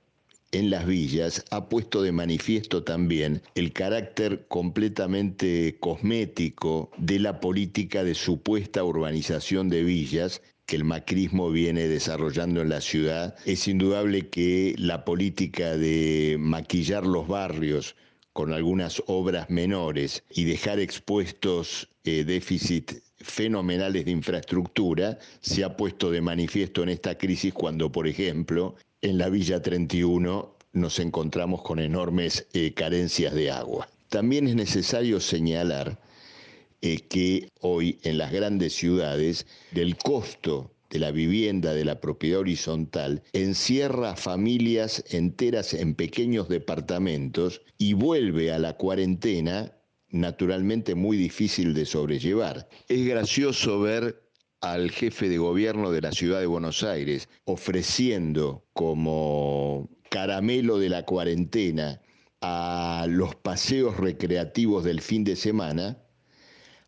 en 0.53 0.71
las 0.71 0.87
villas 0.87 1.45
ha 1.51 1.69
puesto 1.69 2.03
de 2.03 2.13
manifiesto 2.13 2.83
también 2.83 3.43
el 3.55 3.73
carácter 3.73 4.47
completamente 4.49 5.77
cosmético 5.79 6.91
de 6.99 7.19
la 7.21 7.41
política 7.41 8.03
de 8.05 8.15
supuesta 8.15 8.83
urbanización 8.83 9.69
de 9.69 9.85
villas 9.85 10.43
que 10.67 10.77
el 10.77 10.85
macrismo 10.85 11.51
viene 11.51 11.89
desarrollando 11.89 12.61
en 12.61 12.69
la 12.69 12.81
ciudad. 12.81 13.37
Es 13.45 13.67
indudable 13.67 14.29
que 14.29 14.75
la 14.79 15.05
política 15.05 15.77
de 15.77 16.37
maquillar 16.39 17.07
los 17.07 17.27
barrios 17.27 17.97
con 18.33 18.53
algunas 18.53 19.03
obras 19.07 19.51
menores 19.51 20.23
y 20.31 20.45
dejar 20.45 20.79
expuestos 20.79 21.89
eh, 22.05 22.25
déficits 22.25 23.03
fenomenales 23.19 24.05
de 24.05 24.13
infraestructura 24.13 25.19
se 25.41 25.65
ha 25.65 25.77
puesto 25.77 26.11
de 26.11 26.21
manifiesto 26.21 26.83
en 26.83 26.91
esta 26.91 27.19
crisis 27.19 27.53
cuando, 27.53 27.91
por 27.91 28.07
ejemplo, 28.07 28.77
en 29.03 29.19
la 29.19 29.29
Villa 29.29 29.63
31 29.63 30.57
nos 30.73 30.99
encontramos 30.99 31.63
con 31.63 31.79
enormes 31.79 32.47
eh, 32.53 32.75
carencias 32.75 33.35
de 33.35 33.51
agua. 33.51 33.89
También 34.09 34.47
es 34.47 34.55
necesario 34.55 35.21
señalar 35.21 36.01
eh, 36.83 37.01
que 37.09 37.49
hoy 37.61 37.99
en 38.03 38.19
las 38.19 38.33
grandes 38.33 38.75
ciudades 38.75 39.47
del 39.73 39.97
costo 39.97 40.71
de 40.91 40.99
la 40.99 41.13
vivienda, 41.13 41.73
de 41.73 41.85
la 41.85 42.01
propiedad 42.01 42.41
horizontal, 42.41 43.23
encierra 43.33 44.17
familias 44.17 45.05
enteras 45.11 45.73
en 45.73 45.95
pequeños 45.95 46.49
departamentos 46.49 47.63
y 47.79 47.95
vuelve 47.95 48.53
a 48.53 48.59
la 48.59 48.77
cuarentena 48.77 49.73
naturalmente 50.09 50.97
muy 50.97 51.17
difícil 51.17 51.73
de 51.73 51.87
sobrellevar. 51.87 52.69
Es 52.89 53.07
gracioso 53.07 53.81
ver 53.81 54.30
al 54.61 54.91
jefe 54.91 55.29
de 55.29 55.39
gobierno 55.39 55.91
de 55.91 56.03
la 56.03 56.13
ciudad 56.13 56.41
de 56.41 56.47
Buenos 56.47 56.83
Aires 56.83 57.29
ofreciendo 57.45 58.65
como 58.73 59.89
caramelo 60.11 60.79
de 60.79 60.89
la 60.89 61.05
cuarentena 61.05 62.01
a 62.41 63.07
los 63.09 63.35
paseos 63.35 63.97
recreativos 63.97 64.85
del 64.85 65.01
fin 65.01 65.25
de 65.25 65.37
semana, 65.37 65.99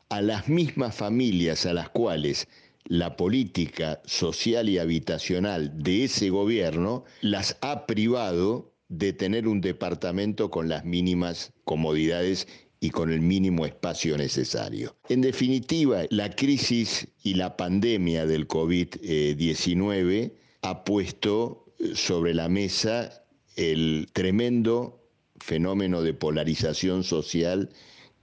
a 0.09 0.21
las 0.21 0.49
mismas 0.49 0.95
familias 0.95 1.67
a 1.67 1.73
las 1.73 1.89
cuales 1.89 2.49
la 2.85 3.17
política 3.17 4.01
social 4.05 4.69
y 4.69 4.79
habitacional 4.79 5.83
de 5.83 6.05
ese 6.05 6.31
gobierno 6.31 7.05
las 7.21 7.57
ha 7.61 7.87
privado 7.87 8.73
de 8.89 9.13
tener 9.13 9.49
un 9.49 9.61
departamento 9.61 10.51
con 10.51 10.69
las 10.69 10.85
mínimas 10.85 11.53
comodidades 11.65 12.49
y 12.83 12.91
con 12.91 13.13
el 13.13 13.21
mínimo 13.21 13.65
espacio 13.65 14.19
necesario. 14.19 14.97
En 15.09 15.21
definitiva, 15.21 16.03
la 16.11 16.31
crisis 16.31 17.07
y 17.23 17.35
la 17.35 17.57
pandemia 17.57 18.27
del 18.27 18.49
COVID-19 18.49 20.33
ha 20.63 20.83
puesto 20.83 21.65
eh, 21.79 21.93
sobre 21.95 22.35
la 22.35 22.49
mesa 22.49 23.25
el 23.55 24.09
tremendo 24.13 25.01
fenómeno 25.39 26.03
de 26.03 26.13
polarización 26.13 27.05
social 27.05 27.71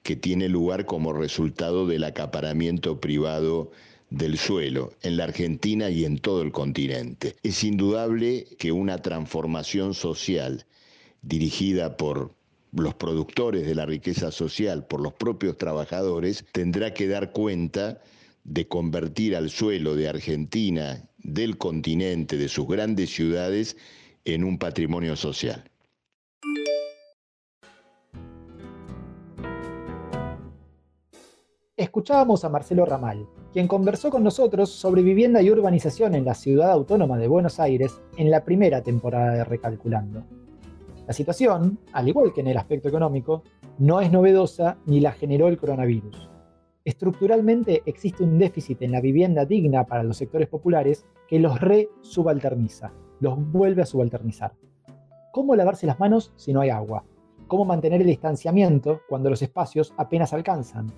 que 0.03 0.17
tiene 0.17 0.49
lugar 0.49 0.85
como 0.85 1.13
resultado 1.13 1.87
del 1.87 2.03
acaparamiento 2.03 2.99
privado 2.99 3.71
del 4.09 4.37
suelo 4.37 4.91
en 5.03 5.15
la 5.15 5.23
Argentina 5.23 5.89
y 5.89 6.03
en 6.03 6.17
todo 6.19 6.41
el 6.41 6.51
continente. 6.51 7.37
Es 7.43 7.63
indudable 7.63 8.45
que 8.57 8.73
una 8.73 9.01
transformación 9.01 9.93
social 9.93 10.65
dirigida 11.21 11.95
por 11.95 12.37
los 12.71 12.93
productores 12.95 13.65
de 13.65 13.75
la 13.75 13.85
riqueza 13.85 14.31
social, 14.31 14.85
por 14.85 15.01
los 15.01 15.13
propios 15.13 15.57
trabajadores, 15.57 16.45
tendrá 16.51 16.93
que 16.93 17.07
dar 17.07 17.31
cuenta 17.31 18.01
de 18.43 18.67
convertir 18.67 19.35
al 19.35 19.49
suelo 19.49 19.95
de 19.95 20.09
Argentina, 20.09 21.09
del 21.17 21.57
continente, 21.57 22.37
de 22.37 22.47
sus 22.47 22.67
grandes 22.67 23.09
ciudades, 23.09 23.77
en 24.25 24.43
un 24.43 24.57
patrimonio 24.57 25.15
social. 25.15 25.63
Escuchábamos 31.79 32.43
a 32.43 32.49
Marcelo 32.49 32.85
Ramal, 32.85 33.25
quien 33.53 33.67
conversó 33.67 34.09
con 34.09 34.21
nosotros 34.21 34.69
sobre 34.69 35.01
vivienda 35.01 35.41
y 35.41 35.49
urbanización 35.49 36.13
en 36.13 36.25
la 36.25 36.35
ciudad 36.35 36.71
autónoma 36.71 37.17
de 37.17 37.29
Buenos 37.29 37.59
Aires 37.59 38.01
en 38.17 38.29
la 38.29 38.43
primera 38.43 38.83
temporada 38.83 39.33
de 39.33 39.43
Recalculando. 39.45 40.25
La 41.09 41.13
situación, 41.13 41.79
al 41.91 42.07
igual 42.07 42.31
que 42.31 42.41
en 42.41 42.49
el 42.49 42.57
aspecto 42.57 42.87
económico, 42.87 43.41
no 43.79 43.99
es 43.99 44.11
novedosa 44.11 44.77
ni 44.85 44.99
la 44.99 45.11
generó 45.11 45.47
el 45.47 45.57
coronavirus. 45.57 46.29
Estructuralmente 46.85 47.81
existe 47.87 48.23
un 48.23 48.37
déficit 48.37 48.83
en 48.83 48.91
la 48.91 49.01
vivienda 49.01 49.43
digna 49.43 49.85
para 49.85 50.03
los 50.03 50.17
sectores 50.17 50.47
populares 50.47 51.07
que 51.27 51.39
los 51.39 51.59
re-subalterniza, 51.59 52.93
los 53.21 53.39
vuelve 53.51 53.81
a 53.81 53.87
subalternizar. 53.87 54.53
¿Cómo 55.31 55.55
lavarse 55.55 55.87
las 55.87 55.99
manos 55.99 56.31
si 56.35 56.53
no 56.53 56.61
hay 56.61 56.69
agua? 56.69 57.03
¿Cómo 57.47 57.65
mantener 57.65 58.01
el 58.01 58.07
distanciamiento 58.07 59.01
cuando 59.09 59.31
los 59.31 59.41
espacios 59.41 59.95
apenas 59.97 60.31
alcanzan? 60.31 60.93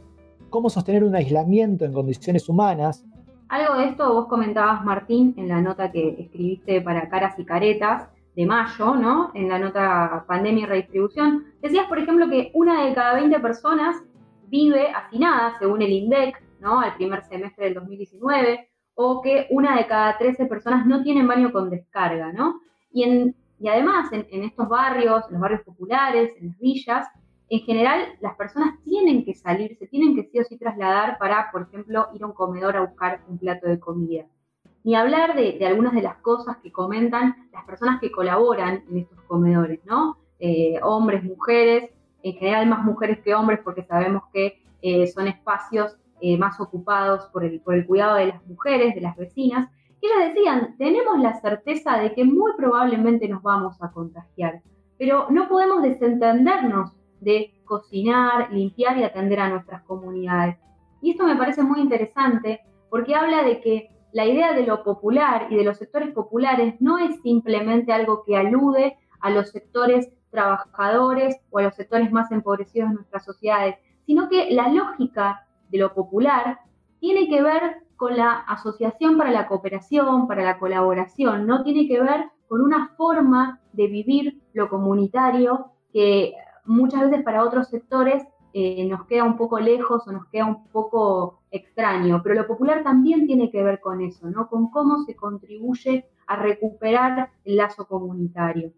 ¿Cómo 0.49 0.69
sostener 0.69 1.05
un 1.05 1.15
aislamiento 1.15 1.85
en 1.85 1.93
condiciones 1.93 2.49
humanas? 2.49 3.05
Algo 3.47 3.77
de 3.77 3.85
esto 3.85 4.13
vos 4.13 4.27
comentabas, 4.27 4.83
Martín, 4.83 5.35
en 5.37 5.47
la 5.47 5.61
nota 5.61 5.89
que 5.89 6.17
escribiste 6.19 6.81
para 6.81 7.07
Caras 7.07 7.39
y 7.39 7.45
Caretas, 7.45 8.09
de 8.35 8.45
mayo, 8.45 8.95
¿no? 8.95 9.31
En 9.33 9.49
la 9.49 9.59
nota 9.59 10.25
Pandemia 10.27 10.63
y 10.63 10.67
Redistribución, 10.67 11.45
decías, 11.61 11.87
por 11.87 11.99
ejemplo, 11.99 12.29
que 12.29 12.51
una 12.53 12.85
de 12.85 12.93
cada 12.93 13.15
20 13.15 13.39
personas 13.39 14.01
vive 14.47 14.89
hacinada, 14.91 15.57
según 15.59 15.81
el 15.81 15.91
INDEC, 15.91 16.41
¿no? 16.59 16.79
Al 16.79 16.95
primer 16.95 17.23
semestre 17.23 17.65
del 17.65 17.73
2019, 17.75 18.69
o 18.95 19.21
que 19.21 19.47
una 19.49 19.77
de 19.77 19.87
cada 19.87 20.17
13 20.17 20.45
personas 20.45 20.85
no 20.85 21.03
tienen 21.03 21.27
baño 21.27 21.51
con 21.51 21.69
descarga, 21.69 22.31
¿no? 22.31 22.61
Y, 22.91 23.03
en, 23.03 23.35
y 23.59 23.67
además, 23.67 24.11
en, 24.11 24.27
en 24.31 24.43
estos 24.43 24.67
barrios, 24.67 25.25
en 25.27 25.33
los 25.33 25.41
barrios 25.41 25.61
populares, 25.61 26.33
en 26.37 26.49
las 26.49 26.59
villas, 26.59 27.07
en 27.51 27.59
general 27.61 28.13
las 28.21 28.35
personas 28.35 28.81
tienen 28.85 29.25
que 29.25 29.33
salir, 29.33 29.75
se 29.77 29.85
tienen 29.87 30.15
que 30.15 30.23
sí 30.23 30.39
o 30.39 30.43
sí 30.45 30.57
trasladar 30.57 31.17
para, 31.17 31.51
por 31.51 31.63
ejemplo, 31.63 32.07
ir 32.13 32.23
a 32.23 32.27
un 32.27 32.33
comedor 32.33 32.77
a 32.77 32.81
buscar 32.85 33.21
un 33.27 33.37
plato 33.37 33.67
de 33.67 33.77
comida. 33.77 34.25
Ni 34.83 34.95
hablar 34.95 35.35
de, 35.35 35.63
algunas 35.65 35.93
de 35.93 36.01
las 36.01 36.17
cosas 36.17 36.57
que 36.57 36.71
comentan 36.71 37.49
las 37.53 37.65
personas 37.65 37.99
que 37.99 38.11
colaboran 38.11 38.83
en 38.89 38.97
estos 38.97 39.21
comedores, 39.23 39.79
¿no? 39.85 40.17
Eh, 40.39 40.79
hombres, 40.81 41.23
mujeres, 41.23 41.91
en 42.23 42.33
general 42.33 42.67
más 42.67 42.83
mujeres 42.83 43.19
que 43.19 43.33
hombres 43.33 43.59
porque 43.63 43.83
sabemos 43.83 44.23
que 44.33 44.63
eh, 44.81 45.07
son 45.07 45.27
espacios 45.27 45.97
eh, 46.19 46.37
más 46.37 46.59
ocupados 46.59 47.25
por 47.31 47.43
el, 47.43 47.59
por 47.61 47.75
el 47.75 47.85
cuidado 47.85 48.15
de 48.15 48.27
las 48.27 48.45
mujeres, 48.47 48.95
de 48.95 49.01
las 49.01 49.15
vecinas. 49.15 49.69
Y 50.01 50.07
ellas 50.07 50.33
decían, 50.33 50.75
tenemos 50.77 51.19
la 51.19 51.39
certeza 51.41 51.97
de 51.97 52.13
que 52.13 52.23
muy 52.23 52.51
probablemente 52.57 53.27
nos 53.27 53.43
vamos 53.43 53.81
a 53.81 53.91
contagiar, 53.91 54.61
pero 54.97 55.27
no 55.29 55.47
podemos 55.47 55.83
desentendernos 55.83 56.91
de 57.19 57.53
cocinar, 57.65 58.51
limpiar 58.51 58.97
y 58.97 59.03
atender 59.03 59.39
a 59.39 59.49
nuestras 59.49 59.83
comunidades. 59.83 60.57
Y 61.01 61.11
esto 61.11 61.23
me 61.25 61.35
parece 61.35 61.63
muy 61.63 61.79
interesante 61.79 62.61
porque 62.89 63.15
habla 63.15 63.43
de 63.43 63.61
que 63.61 63.89
la 64.13 64.25
idea 64.25 64.53
de 64.53 64.65
lo 64.65 64.83
popular 64.83 65.47
y 65.49 65.55
de 65.55 65.63
los 65.63 65.77
sectores 65.77 66.13
populares 66.13 66.75
no 66.79 66.97
es 66.97 67.21
simplemente 67.21 67.93
algo 67.93 68.23
que 68.23 68.35
alude 68.35 68.97
a 69.19 69.29
los 69.29 69.49
sectores 69.49 70.09
trabajadores 70.29 71.37
o 71.49 71.59
a 71.59 71.63
los 71.63 71.75
sectores 71.75 72.11
más 72.11 72.31
empobrecidos 72.31 72.89
de 72.89 72.95
nuestras 72.95 73.25
sociedades, 73.25 73.75
sino 74.05 74.29
que 74.29 74.49
la 74.51 74.69
lógica 74.69 75.47
de 75.69 75.77
lo 75.77 75.93
popular 75.93 76.59
tiene 76.99 77.27
que 77.27 77.41
ver 77.41 77.77
con 77.95 78.17
la 78.17 78.31
asociación 78.31 79.17
para 79.17 79.31
la 79.31 79.47
cooperación, 79.47 80.27
para 80.27 80.43
la 80.43 80.57
colaboración, 80.57 81.45
no 81.45 81.63
tiene 81.63 81.87
que 81.87 82.01
ver 82.01 82.25
con 82.47 82.61
una 82.61 82.89
forma 82.97 83.59
de 83.73 83.87
vivir 83.87 84.41
lo 84.53 84.69
comunitario 84.69 85.71
que 85.93 86.33
muchas 86.65 87.01
veces 87.01 87.23
para 87.23 87.43
otros 87.43 87.67
sectores 87.67 88.23
eh, 88.53 88.85
nos 88.87 89.05
queda 89.05 89.23
un 89.23 89.37
poco 89.37 89.59
lejos 89.59 90.07
o 90.07 90.11
nos 90.11 90.25
queda 90.27 90.45
un 90.45 90.67
poco 90.67 91.40
extraño, 91.51 92.21
pero 92.23 92.35
lo 92.35 92.47
popular 92.47 92.83
también 92.83 93.27
tiene 93.27 93.51
que 93.51 93.63
ver 93.63 93.79
con 93.81 94.01
eso, 94.01 94.29
¿no? 94.29 94.47
Con 94.47 94.71
cómo 94.71 95.03
se 95.03 95.15
contribuye 95.15 96.05
a 96.27 96.37
recuperar 96.37 97.29
el 97.43 97.57
lazo 97.57 97.85
comunitario. 97.85 98.71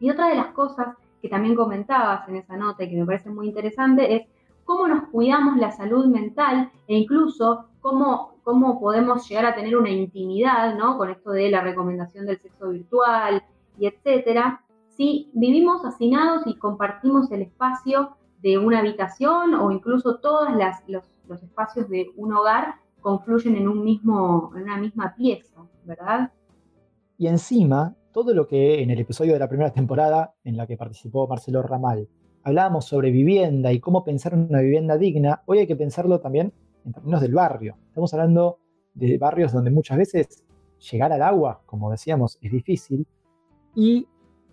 Y 0.00 0.10
otra 0.10 0.28
de 0.28 0.34
las 0.34 0.48
cosas 0.48 0.96
que 1.22 1.28
también 1.28 1.54
comentabas 1.54 2.28
en 2.28 2.36
esa 2.36 2.56
nota 2.56 2.84
y 2.84 2.90
que 2.90 2.96
me 2.96 3.06
parece 3.06 3.30
muy 3.30 3.48
interesante 3.48 4.16
es 4.16 4.26
cómo 4.64 4.88
nos 4.88 5.04
cuidamos 5.08 5.56
la 5.58 5.70
salud 5.70 6.06
mental 6.06 6.70
e 6.86 6.96
incluso 6.96 7.66
cómo, 7.80 8.34
cómo 8.42 8.80
podemos 8.80 9.28
llegar 9.28 9.46
a 9.46 9.54
tener 9.54 9.76
una 9.76 9.90
intimidad, 9.90 10.76
¿no? 10.76 10.96
Con 10.98 11.10
esto 11.10 11.30
de 11.30 11.50
la 11.50 11.60
recomendación 11.60 12.26
del 12.26 12.40
sexo 12.40 12.70
virtual 12.70 13.42
y 13.78 13.86
etcétera, 13.86 14.64
si 14.88 15.30
vivimos 15.32 15.84
hacinados 15.84 16.46
y 16.46 16.56
compartimos 16.56 17.30
el 17.32 17.42
espacio 17.42 18.16
de 18.42 18.58
una 18.58 18.80
habitación 18.80 19.54
o 19.54 19.70
incluso 19.70 20.18
todos 20.18 20.48
los, 20.86 21.42
espacios 21.42 21.88
de 21.88 22.10
un 22.16 22.32
hogar 22.32 22.74
confluyen 23.00 23.56
en, 23.56 23.68
un 23.68 23.84
mismo, 23.84 24.52
en 24.56 24.62
una 24.62 24.76
misma 24.76 25.14
pieza, 25.16 25.62
¿verdad? 25.84 26.32
Y 27.18 27.26
encima, 27.26 27.94
todo 28.12 28.34
lo 28.34 28.46
que 28.46 28.82
en 28.82 28.90
el 28.90 28.98
episodio 28.98 29.34
de 29.34 29.38
la 29.38 29.48
primera 29.48 29.72
temporada 29.72 30.34
en 30.44 30.56
la 30.56 30.66
que 30.66 30.76
participó 30.76 31.28
Marcelo 31.28 31.62
Ramal, 31.62 32.08
hablábamos 32.42 32.86
sobre 32.86 33.10
vivienda 33.10 33.72
y 33.72 33.80
cómo 33.80 34.04
pensar 34.04 34.32
en 34.34 34.46
una 34.48 34.60
vivienda 34.60 34.96
digna, 34.96 35.42
hoy 35.46 35.58
hay 35.58 35.66
que 35.66 35.76
pensarlo 35.76 36.20
también 36.20 36.52
en 36.84 36.92
términos 36.92 37.20
del 37.20 37.34
barrio. 37.34 37.76
Estamos 37.88 38.12
hablando 38.14 38.58
de 38.94 39.18
barrios 39.18 39.52
donde 39.52 39.70
muchas 39.70 39.98
veces 39.98 40.44
llegar 40.90 41.12
al 41.12 41.22
agua, 41.22 41.62
como 41.66 41.90
decíamos, 41.90 42.38
es 42.40 42.50
difícil, 42.50 43.06
y 43.74 44.06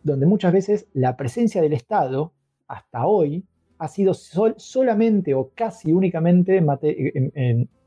donde 0.04 0.26
muchas 0.26 0.54
veces 0.54 0.88
la 0.94 1.16
presencia 1.16 1.62
del 1.62 1.74
Estado, 1.74 2.34
hasta 2.68 3.08
hoy, 3.08 3.46
ha 3.80 3.88
sido 3.88 4.14
solamente 4.14 5.34
o 5.34 5.52
casi 5.54 5.92
únicamente 5.92 6.62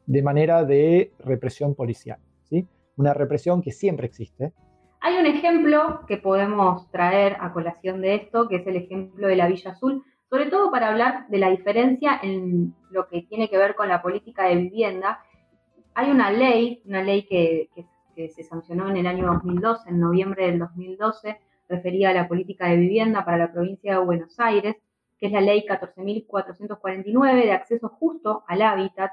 de 0.06 0.22
manera 0.22 0.64
de 0.64 1.12
represión 1.20 1.74
policial. 1.74 2.18
¿sí? 2.44 2.66
Una 2.96 3.14
represión 3.14 3.62
que 3.62 3.72
siempre 3.72 4.06
existe. 4.06 4.52
Hay 5.00 5.16
un 5.16 5.26
ejemplo 5.26 6.00
que 6.06 6.18
podemos 6.18 6.90
traer 6.90 7.36
a 7.40 7.52
colación 7.52 8.02
de 8.02 8.16
esto, 8.16 8.48
que 8.48 8.56
es 8.56 8.66
el 8.66 8.76
ejemplo 8.76 9.28
de 9.28 9.36
la 9.36 9.48
Villa 9.48 9.70
Azul, 9.70 10.04
sobre 10.28 10.46
todo 10.46 10.70
para 10.70 10.88
hablar 10.88 11.26
de 11.28 11.38
la 11.38 11.50
diferencia 11.50 12.20
en 12.22 12.74
lo 12.90 13.08
que 13.08 13.22
tiene 13.22 13.48
que 13.48 13.56
ver 13.56 13.74
con 13.74 13.88
la 13.88 14.02
política 14.02 14.44
de 14.44 14.56
vivienda. 14.56 15.20
Hay 15.94 16.10
una 16.10 16.30
ley, 16.30 16.82
una 16.84 17.02
ley 17.02 17.22
que, 17.24 17.68
se 18.14 18.44
sancionó 18.44 18.90
en 18.90 18.98
el 18.98 19.06
año 19.06 19.26
2012, 19.26 19.88
en 19.88 19.98
noviembre 19.98 20.44
del 20.44 20.58
2012, 20.58 21.38
referida 21.70 22.10
a 22.10 22.12
la 22.12 22.28
política 22.28 22.68
de 22.68 22.76
vivienda 22.76 23.24
para 23.24 23.38
la 23.38 23.50
provincia 23.50 23.98
de 23.98 24.04
Buenos 24.04 24.38
Aires, 24.38 24.76
que 25.20 25.26
es 25.26 25.32
la 25.32 25.42
ley 25.42 25.66
14.449 25.68 27.44
de 27.44 27.52
acceso 27.52 27.88
justo 27.90 28.42
al 28.48 28.62
hábitat. 28.62 29.12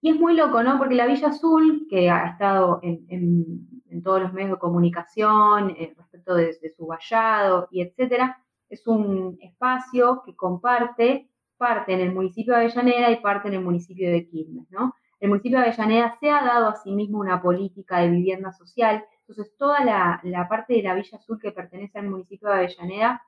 Y 0.00 0.10
es 0.10 0.16
muy 0.18 0.34
loco, 0.34 0.62
¿no? 0.62 0.78
Porque 0.78 0.94
la 0.94 1.06
Villa 1.06 1.28
Azul, 1.28 1.86
que 1.90 2.08
ha 2.08 2.28
estado 2.28 2.80
en, 2.82 4.02
todos 4.02 4.22
los 4.22 4.32
medios 4.32 4.52
de 4.52 4.58
comunicación 4.58 5.70
eh, 5.78 5.92
respecto 5.94 6.34
de, 6.34 6.54
su 6.74 6.86
vallado 6.86 7.68
y 7.70 7.82
etcétera, 7.82 8.42
es 8.70 8.86
un 8.86 9.36
espacio 9.42 10.22
que 10.24 10.34
comparte 10.34 11.28
parte 11.58 11.92
en 11.92 12.00
el 12.00 12.14
municipio 12.14 12.54
de 12.54 12.60
Avellaneda 12.60 13.10
y 13.10 13.20
parte 13.20 13.48
en 13.48 13.54
el 13.54 13.60
municipio 13.60 14.10
de 14.10 14.26
Quilmes, 14.26 14.70
¿no? 14.70 14.94
El 15.18 15.28
municipio 15.28 15.58
de 15.58 15.66
Avellaneda 15.66 16.16
se 16.18 16.30
ha 16.30 16.42
dado 16.42 16.68
a 16.68 16.76
sí 16.76 16.92
mismo 16.92 17.18
una 17.18 17.42
política 17.42 17.98
de 17.98 18.08
vivienda 18.08 18.52
social, 18.52 19.04
entonces 19.28 19.54
toda 19.58 19.84
la, 19.84 20.46
parte 20.48 20.72
de 20.74 20.82
la 20.82 20.94
Villa 20.94 21.18
Azul 21.18 21.38
que 21.38 21.52
pertenece 21.52 21.98
al 21.98 22.08
municipio 22.08 22.48
de 22.48 22.54
Avellaneda 22.54 23.22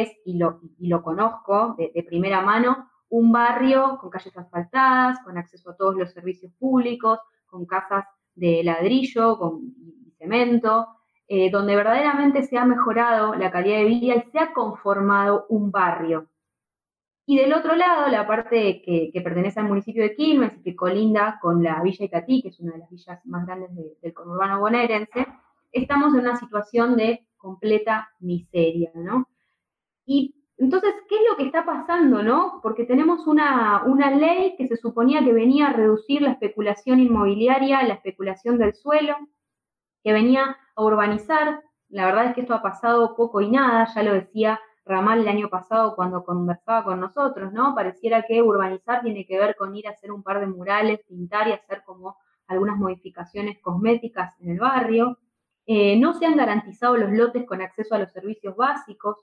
es, 0.00 0.10
y 0.24 0.38
lo, 0.38 1.02
conozco 1.02 1.76
de, 1.76 2.02
primera 2.04 2.40
mano, 2.42 2.88
un 3.08 3.30
barrio 3.30 3.98
con 4.00 4.10
calles 4.10 4.36
asfaltadas, 4.36 5.20
con 5.24 5.36
acceso 5.36 5.70
a 5.70 5.76
todos 5.76 5.96
los 5.96 6.12
servicios 6.12 6.52
públicos, 6.58 7.18
con 7.46 7.66
casas 7.66 8.06
de 8.34 8.62
ladrillo, 8.64 9.38
con 9.38 9.74
cemento, 10.18 10.88
eh, 11.28 11.50
donde 11.50 11.76
verdaderamente 11.76 12.42
se 12.42 12.58
ha 12.58 12.64
mejorado 12.64 13.34
la 13.34 13.50
calidad 13.50 13.78
de 13.78 13.84
vida 13.84 14.14
y 14.16 14.30
se 14.30 14.38
ha 14.38 14.52
conformado 14.52 15.46
un 15.48 15.70
barrio. 15.70 16.28
Y 17.24 17.38
del 17.38 17.52
otro 17.54 17.76
lado, 17.76 18.08
la 18.08 18.26
parte 18.26 18.82
que, 18.82 19.20
pertenece 19.22 19.60
al 19.60 19.68
municipio 19.68 20.02
de 20.02 20.14
Quilmes 20.14 20.56
y 20.56 20.62
que 20.62 20.76
colinda 20.76 21.38
con 21.40 21.62
la 21.62 21.80
Villa 21.82 22.04
Itatí, 22.04 22.42
que 22.42 22.48
es 22.48 22.60
una 22.60 22.72
de 22.72 22.80
las 22.80 22.90
villas 22.90 23.24
más 23.24 23.46
grandes 23.46 23.70
del 24.02 24.12
conurbano 24.12 24.58
bonaerense, 24.58 25.26
estamos 25.70 26.14
en 26.14 26.20
una 26.20 26.36
situación 26.36 26.96
de 26.96 27.26
completa 27.36 28.10
miseria, 28.20 28.90
¿no? 28.94 29.28
Y 30.04 30.34
entonces, 30.58 30.94
¿qué 31.08 31.16
es 31.16 31.22
lo 31.28 31.36
que 31.36 31.44
está 31.44 31.64
pasando, 31.64 32.22
no? 32.22 32.60
Porque 32.62 32.84
tenemos 32.84 33.26
una, 33.26 33.84
una 33.84 34.10
ley 34.10 34.54
que 34.56 34.68
se 34.68 34.76
suponía 34.76 35.24
que 35.24 35.32
venía 35.32 35.68
a 35.68 35.72
reducir 35.72 36.22
la 36.22 36.32
especulación 36.32 37.00
inmobiliaria, 37.00 37.82
la 37.82 37.94
especulación 37.94 38.58
del 38.58 38.74
suelo, 38.74 39.16
que 40.04 40.12
venía 40.12 40.56
a 40.76 40.82
urbanizar. 40.82 41.62
La 41.88 42.06
verdad 42.06 42.26
es 42.26 42.34
que 42.34 42.42
esto 42.42 42.54
ha 42.54 42.62
pasado 42.62 43.16
poco 43.16 43.40
y 43.40 43.50
nada, 43.50 43.88
ya 43.94 44.02
lo 44.02 44.14
decía 44.14 44.60
Ramal 44.84 45.20
el 45.20 45.28
año 45.28 45.48
pasado 45.48 45.94
cuando 45.94 46.24
conversaba 46.24 46.84
con 46.84 47.00
nosotros, 47.00 47.52
¿no? 47.52 47.74
Pareciera 47.74 48.22
que 48.22 48.42
urbanizar 48.42 49.02
tiene 49.02 49.24
que 49.26 49.38
ver 49.38 49.54
con 49.56 49.74
ir 49.76 49.86
a 49.86 49.92
hacer 49.92 50.10
un 50.10 50.24
par 50.24 50.40
de 50.40 50.46
murales, 50.46 51.00
pintar 51.06 51.46
y 51.48 51.52
hacer 51.52 51.82
como 51.84 52.16
algunas 52.48 52.76
modificaciones 52.76 53.60
cosméticas 53.60 54.34
en 54.40 54.50
el 54.50 54.58
barrio. 54.58 55.18
Eh, 55.66 55.96
no 55.98 56.14
se 56.14 56.26
han 56.26 56.36
garantizado 56.36 56.96
los 56.96 57.12
lotes 57.12 57.46
con 57.46 57.62
acceso 57.62 57.94
a 57.94 57.98
los 57.98 58.10
servicios 58.10 58.56
básicos. 58.56 59.18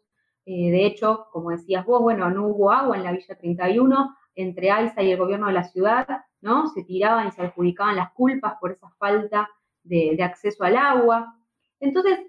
Eh, 0.51 0.71
de 0.71 0.85
hecho, 0.88 1.27
como 1.31 1.51
decías 1.51 1.85
vos, 1.85 2.01
bueno, 2.01 2.29
no 2.31 2.47
hubo 2.47 2.71
agua 2.71 2.97
en 2.97 3.03
la 3.03 3.12
Villa 3.12 3.38
31, 3.38 4.15
entre 4.33 4.71
AISA 4.71 5.03
y 5.03 5.12
el 5.12 5.17
gobierno 5.19 5.45
de 5.47 5.53
la 5.53 5.63
ciudad, 5.63 6.07
¿no? 6.41 6.69
Se 6.69 6.83
tiraban 6.83 7.27
y 7.27 7.31
se 7.31 7.43
adjudicaban 7.43 7.95
las 7.95 8.12
culpas 8.13 8.55
por 8.59 8.71
esa 8.71 8.89
falta 8.97 9.47
de, 9.83 10.15
de 10.17 10.23
acceso 10.23 10.63
al 10.63 10.77
agua. 10.77 11.35
Entonces, 11.79 12.19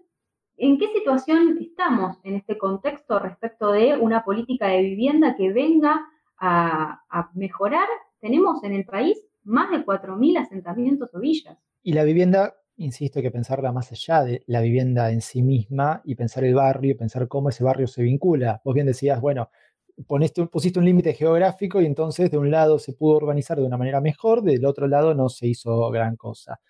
¿En 0.63 0.79
qué 0.79 0.89
situación 0.89 1.57
estamos 1.59 2.19
en 2.23 2.35
este 2.35 2.59
contexto 2.59 3.19
respecto 3.19 3.73
de 3.73 3.97
una 3.97 4.25
política 4.25 4.67
de 4.67 4.83
vivienda 4.83 5.35
que 5.35 5.51
venga 5.55 6.07
a, 6.37 7.31
mejorar? 7.33 7.89
Tenemos 8.21 8.63
en 8.63 8.75
el 8.75 8.85
país 8.85 9.19
más 9.43 9.71
de 9.71 9.79
4.000 9.79 10.39
asentamientos 10.39 11.15
o 11.15 11.19
villas. 11.19 11.57
Y 11.83 11.95
la 11.95 12.05
vivienda, 12.05 12.60
insisto, 12.81 13.23
que 13.23 13.31
pensarla 13.31 13.73
más 13.73 13.93
allá 13.93 14.25
de 14.25 14.43
la 14.47 14.61
vivienda 14.61 15.11
en 15.11 15.21
sí 15.21 15.43
misma 15.43 16.03
y 16.05 16.15
pensar 16.17 16.45
el 16.45 16.55
barrio, 16.55 16.97
pensar 16.97 17.29
cómo 17.29 17.49
ese 17.51 17.65
barrio 17.65 17.87
se 17.87 18.03
vincula. 18.03 18.61
Vos 18.65 18.75
bien 18.75 18.87
decías, 18.87 19.21
bueno, 19.21 19.51
pusiste 20.51 20.79
un 20.79 20.85
límite 20.87 21.15
geográfico 21.15 21.81
y 21.81 21.87
entonces 21.87 22.31
de 22.31 22.39
un 22.39 22.51
lado 22.51 22.79
se 22.79 22.93
pudo 22.95 23.17
urbanizar 23.19 23.59
de 23.59 23.65
una 23.67 23.77
manera 23.77 24.01
mejor, 24.01 24.43
del 24.43 24.65
otro 24.65 24.87
lado 24.89 25.15
no 25.15 25.29
se 25.29 25.47
hizo 25.49 25.91
gran 25.91 26.17
cosa. 26.17 26.61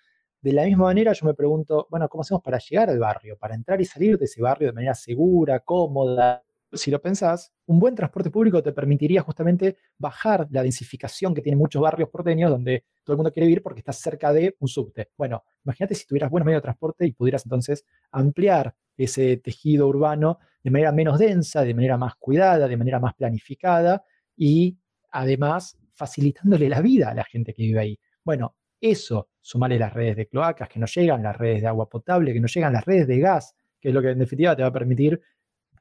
De 0.41 0.53
la 0.53 0.65
misma 0.65 0.85
manera, 0.85 1.13
yo 1.13 1.25
me 1.27 1.33
pregunto, 1.35 1.87
bueno, 1.89 2.09
¿cómo 2.09 2.21
hacemos 2.23 2.43
para 2.43 2.57
llegar 2.59 2.89
al 2.89 2.99
barrio? 2.99 3.37
Para 3.37 3.55
entrar 3.55 3.79
y 3.81 3.85
salir 3.85 4.17
de 4.17 4.25
ese 4.25 4.41
barrio 4.41 4.69
de 4.69 4.73
manera 4.73 4.95
segura, 4.95 5.59
cómoda. 5.61 6.43
Si 6.73 6.89
lo 6.89 7.01
pensás, 7.01 7.51
un 7.65 7.79
buen 7.79 7.95
transporte 7.95 8.29
público 8.31 8.63
te 8.63 8.71
permitiría 8.71 9.21
justamente 9.21 9.77
bajar 9.97 10.47
la 10.51 10.63
densificación 10.63 11.33
que 11.33 11.41
tienen 11.41 11.59
muchos 11.59 11.81
barrios 11.81 12.09
porteños 12.09 12.49
donde 12.49 12.85
todo 13.03 13.13
el 13.15 13.17
mundo 13.17 13.31
quiere 13.33 13.47
vivir 13.47 13.61
porque 13.61 13.79
estás 13.79 13.97
cerca 13.97 14.31
de 14.31 14.55
un 14.59 14.69
subte. 14.69 15.09
Bueno, 15.17 15.43
imagínate 15.65 15.95
si 15.95 16.05
tuvieras 16.05 16.31
buenos 16.31 16.45
medios 16.45 16.59
de 16.61 16.63
transporte 16.63 17.05
y 17.05 17.11
pudieras 17.11 17.45
entonces 17.45 17.85
ampliar 18.11 18.73
ese 18.95 19.37
tejido 19.37 19.87
urbano 19.87 20.39
de 20.63 20.71
manera 20.71 20.91
menos 20.91 21.19
densa, 21.19 21.63
de 21.63 21.73
manera 21.73 21.97
más 21.97 22.15
cuidada, 22.15 22.67
de 22.67 22.77
manera 22.77 22.99
más 22.99 23.15
planificada 23.15 24.03
y 24.37 24.77
además 25.11 25.77
facilitándole 25.93 26.69
la 26.69 26.81
vida 26.81 27.09
a 27.09 27.13
la 27.13 27.25
gente 27.25 27.53
que 27.53 27.63
vive 27.63 27.79
ahí. 27.79 27.99
Bueno, 28.23 28.55
eso, 28.79 29.29
sumarle 29.41 29.77
las 29.77 29.93
redes 29.93 30.15
de 30.15 30.27
cloacas 30.27 30.69
que 30.69 30.79
no 30.79 30.85
llegan, 30.85 31.21
las 31.23 31.37
redes 31.37 31.61
de 31.61 31.67
agua 31.67 31.89
potable 31.89 32.33
que 32.33 32.39
no 32.39 32.47
llegan, 32.47 32.73
las 32.73 32.85
redes 32.85 33.07
de 33.07 33.19
gas, 33.19 33.55
que 33.79 33.89
es 33.89 33.93
lo 33.93 34.01
que 34.01 34.11
en 34.11 34.19
definitiva 34.19 34.55
te 34.55 34.61
va 34.61 34.69
a 34.69 34.73
permitir 34.73 35.21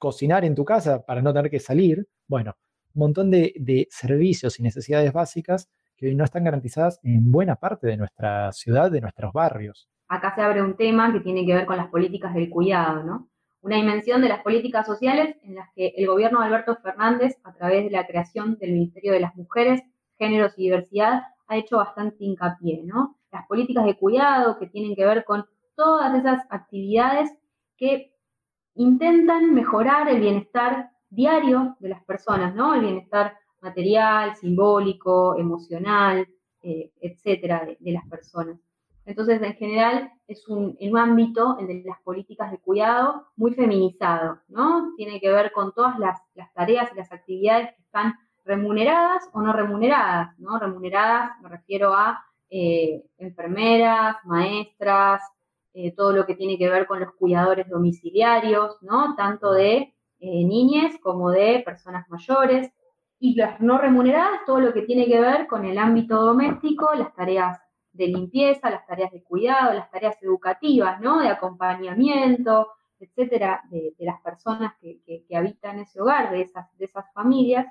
cocinar 0.00 0.44
en 0.44 0.56
tu 0.56 0.64
casa 0.64 1.06
para 1.06 1.22
no 1.22 1.32
tener 1.32 1.48
que 1.48 1.60
salir. 1.60 2.08
Bueno, 2.26 2.56
un 2.94 3.00
montón 3.00 3.30
de, 3.30 3.86
servicios 3.90 4.58
y 4.58 4.64
necesidades 4.64 5.12
básicas 5.12 5.70
que 5.96 6.06
hoy 6.06 6.16
no 6.16 6.24
están 6.24 6.42
garantizadas 6.42 6.98
en 7.04 7.30
buena 7.30 7.54
parte 7.54 7.86
de 7.86 7.96
nuestra 7.96 8.50
ciudad, 8.50 8.90
de 8.90 9.00
nuestros 9.00 9.32
barrios. 9.32 9.88
Acá 10.08 10.34
se 10.34 10.40
abre 10.40 10.62
un 10.62 10.76
tema 10.76 11.12
que 11.12 11.20
tiene 11.20 11.46
que 11.46 11.54
ver 11.54 11.66
con 11.66 11.76
las 11.76 11.88
políticas 11.88 12.34
del 12.34 12.50
cuidado, 12.50 13.04
¿no? 13.04 13.28
Una 13.60 13.76
dimensión 13.76 14.22
de 14.22 14.30
las 14.30 14.42
políticas 14.42 14.86
sociales 14.86 15.36
en 15.42 15.54
las 15.54 15.68
que 15.76 15.92
el 15.96 16.08
gobierno 16.08 16.40
de 16.40 16.46
Alberto 16.46 16.76
Fernández, 16.82 17.36
a 17.44 17.52
través 17.52 17.84
de 17.84 17.90
la 17.90 18.06
creación 18.06 18.56
del 18.58 18.72
Ministerio 18.72 19.12
de 19.12 19.20
las 19.20 19.36
Mujeres, 19.36 19.82
Géneros 20.18 20.54
y 20.56 20.62
Diversidad, 20.62 21.22
ha 21.46 21.56
hecho 21.56 21.76
bastante 21.76 22.24
hincapié, 22.24 22.82
¿no? 22.84 23.20
las 23.32 23.46
políticas 23.46 23.84
de 23.84 23.96
cuidado, 23.96 24.58
que 24.58 24.66
tienen 24.66 24.94
que 24.94 25.04
ver 25.04 25.24
con 25.24 25.46
todas 25.76 26.18
esas 26.18 26.44
actividades 26.50 27.30
que 27.76 28.12
intentan 28.74 29.54
mejorar 29.54 30.08
el 30.08 30.20
bienestar 30.20 30.90
diario 31.10 31.76
de 31.80 31.88
las 31.88 32.02
personas, 32.04 32.54
¿no? 32.54 32.74
El 32.74 32.82
bienestar 32.82 33.36
material, 33.60 34.36
simbólico, 34.36 35.36
emocional, 35.36 36.26
eh, 36.62 36.92
etcétera, 37.00 37.66
de, 37.78 37.92
las 37.92 38.06
personas. 38.08 38.58
Entonces, 39.04 39.42
en 39.42 39.54
general, 39.54 40.12
es 40.28 40.46
un, 40.48 40.76
un 40.80 40.98
ámbito, 40.98 41.56
el 41.58 41.66
de 41.66 41.82
las 41.84 42.00
políticas 42.02 42.50
de 42.50 42.58
cuidado, 42.58 43.26
muy 43.36 43.52
feminizado, 43.52 44.38
¿no? 44.48 44.92
Tiene 44.96 45.20
que 45.20 45.30
ver 45.30 45.52
con 45.52 45.72
todas 45.72 45.98
las, 45.98 46.20
tareas 46.54 46.90
y 46.92 46.96
las 46.96 47.12
actividades 47.12 47.74
que 47.74 47.82
están 47.82 48.14
remuneradas 48.44 49.28
o 49.32 49.40
no 49.42 49.52
remuneradas, 49.52 50.38
¿no? 50.38 50.58
Remuneradas, 50.58 51.32
me 51.42 51.48
refiero 51.48 51.94
a 51.94 52.24
eh, 52.50 53.04
enfermeras, 53.18 54.16
maestras, 54.24 55.22
eh, 55.72 55.94
todo 55.94 56.12
lo 56.12 56.26
que 56.26 56.34
tiene 56.34 56.58
que 56.58 56.68
ver 56.68 56.86
con 56.86 57.00
los 57.00 57.12
cuidadores 57.14 57.68
domiciliarios, 57.68 58.76
¿no? 58.82 59.14
Tanto 59.16 59.52
de 59.52 59.94
eh, 60.18 60.44
niñas 60.44 60.96
como 61.00 61.30
de 61.30 61.62
personas 61.64 62.08
mayores. 62.08 62.72
Y 63.18 63.34
las 63.36 63.60
no 63.60 63.78
remuneradas, 63.78 64.40
todo 64.46 64.60
lo 64.60 64.72
que 64.72 64.82
tiene 64.82 65.06
que 65.06 65.20
ver 65.20 65.46
con 65.46 65.64
el 65.66 65.78
ámbito 65.78 66.16
doméstico, 66.22 66.94
las 66.94 67.14
tareas 67.14 67.58
de 67.92 68.06
limpieza, 68.08 68.70
las 68.70 68.86
tareas 68.86 69.12
de 69.12 69.22
cuidado, 69.22 69.74
las 69.74 69.90
tareas 69.90 70.16
educativas, 70.22 71.00
¿no? 71.00 71.20
De 71.20 71.28
acompañamiento, 71.28 72.68
etcétera, 72.98 73.62
de, 73.70 73.94
las 73.98 74.20
personas 74.20 74.74
que, 74.80 75.26
habitan 75.34 75.80
ese 75.80 76.00
hogar, 76.00 76.30
de 76.30 76.42
esas, 76.42 76.66
de 76.78 76.84
esas 76.84 77.04
familias, 77.12 77.66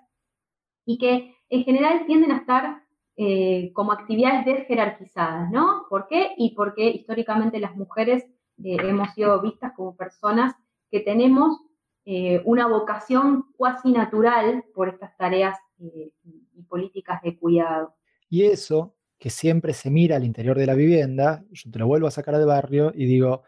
y 0.85 0.97
que 0.97 1.35
en 1.49 1.63
general 1.63 2.05
tienden 2.05 2.31
a 2.31 2.37
estar 2.37 2.83
eh, 3.21 3.73
como 3.73 3.91
actividades 3.91 4.45
desjerarquizadas, 4.45 5.51
¿no? 5.51 5.87
¿Por 5.89 6.07
qué? 6.07 6.31
Y 6.37 6.55
porque 6.55 6.89
históricamente 6.89 7.59
las 7.59 7.75
mujeres 7.75 8.23
eh, 8.63 8.77
hemos 8.79 9.13
sido 9.13 9.41
vistas 9.41 9.73
como 9.75 9.97
personas 9.97 10.55
que 10.89 11.01
tenemos 11.01 11.57
eh, 12.05 12.41
una 12.45 12.65
vocación 12.67 13.47
cuasi 13.57 13.91
natural 13.91 14.63
por 14.73 14.87
estas 14.87 15.17
tareas 15.17 15.57
y 15.79 16.63
políticas 16.69 17.21
de 17.21 17.37
cuidado. 17.37 17.93
Y 18.29 18.45
eso, 18.45 18.95
que 19.17 19.29
siempre 19.29 19.73
se 19.73 19.89
mira 19.89 20.15
al 20.15 20.23
interior 20.23 20.57
de 20.57 20.67
la 20.67 20.75
vivienda, 20.75 21.43
yo 21.51 21.69
te 21.69 21.77
lo 21.77 21.87
vuelvo 21.87 22.07
a 22.07 22.11
sacar 22.11 22.37
del 22.37 22.47
barrio 22.47 22.93
y 22.95 23.05
digo, 23.05 23.43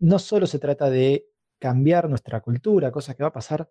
no 0.00 0.18
solo 0.18 0.48
se 0.48 0.58
trata 0.58 0.90
de 0.90 1.28
cambiar 1.60 2.08
nuestra 2.08 2.40
cultura, 2.40 2.90
cosa 2.90 3.14
que 3.14 3.22
va 3.22 3.28
a 3.28 3.32
pasar 3.32 3.68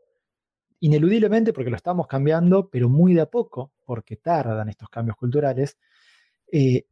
ineludiblemente 0.80 1.54
porque 1.54 1.70
lo 1.70 1.76
estamos 1.76 2.08
cambiando, 2.08 2.70
pero 2.70 2.90
muy 2.90 3.14
de 3.14 3.22
a 3.22 3.26
poco, 3.26 3.72
porque 3.84 4.18
tardan 4.18 4.70
estos 4.70 4.90
cambios 4.90 5.18
culturales, 5.18 5.78
eh, 6.52 6.86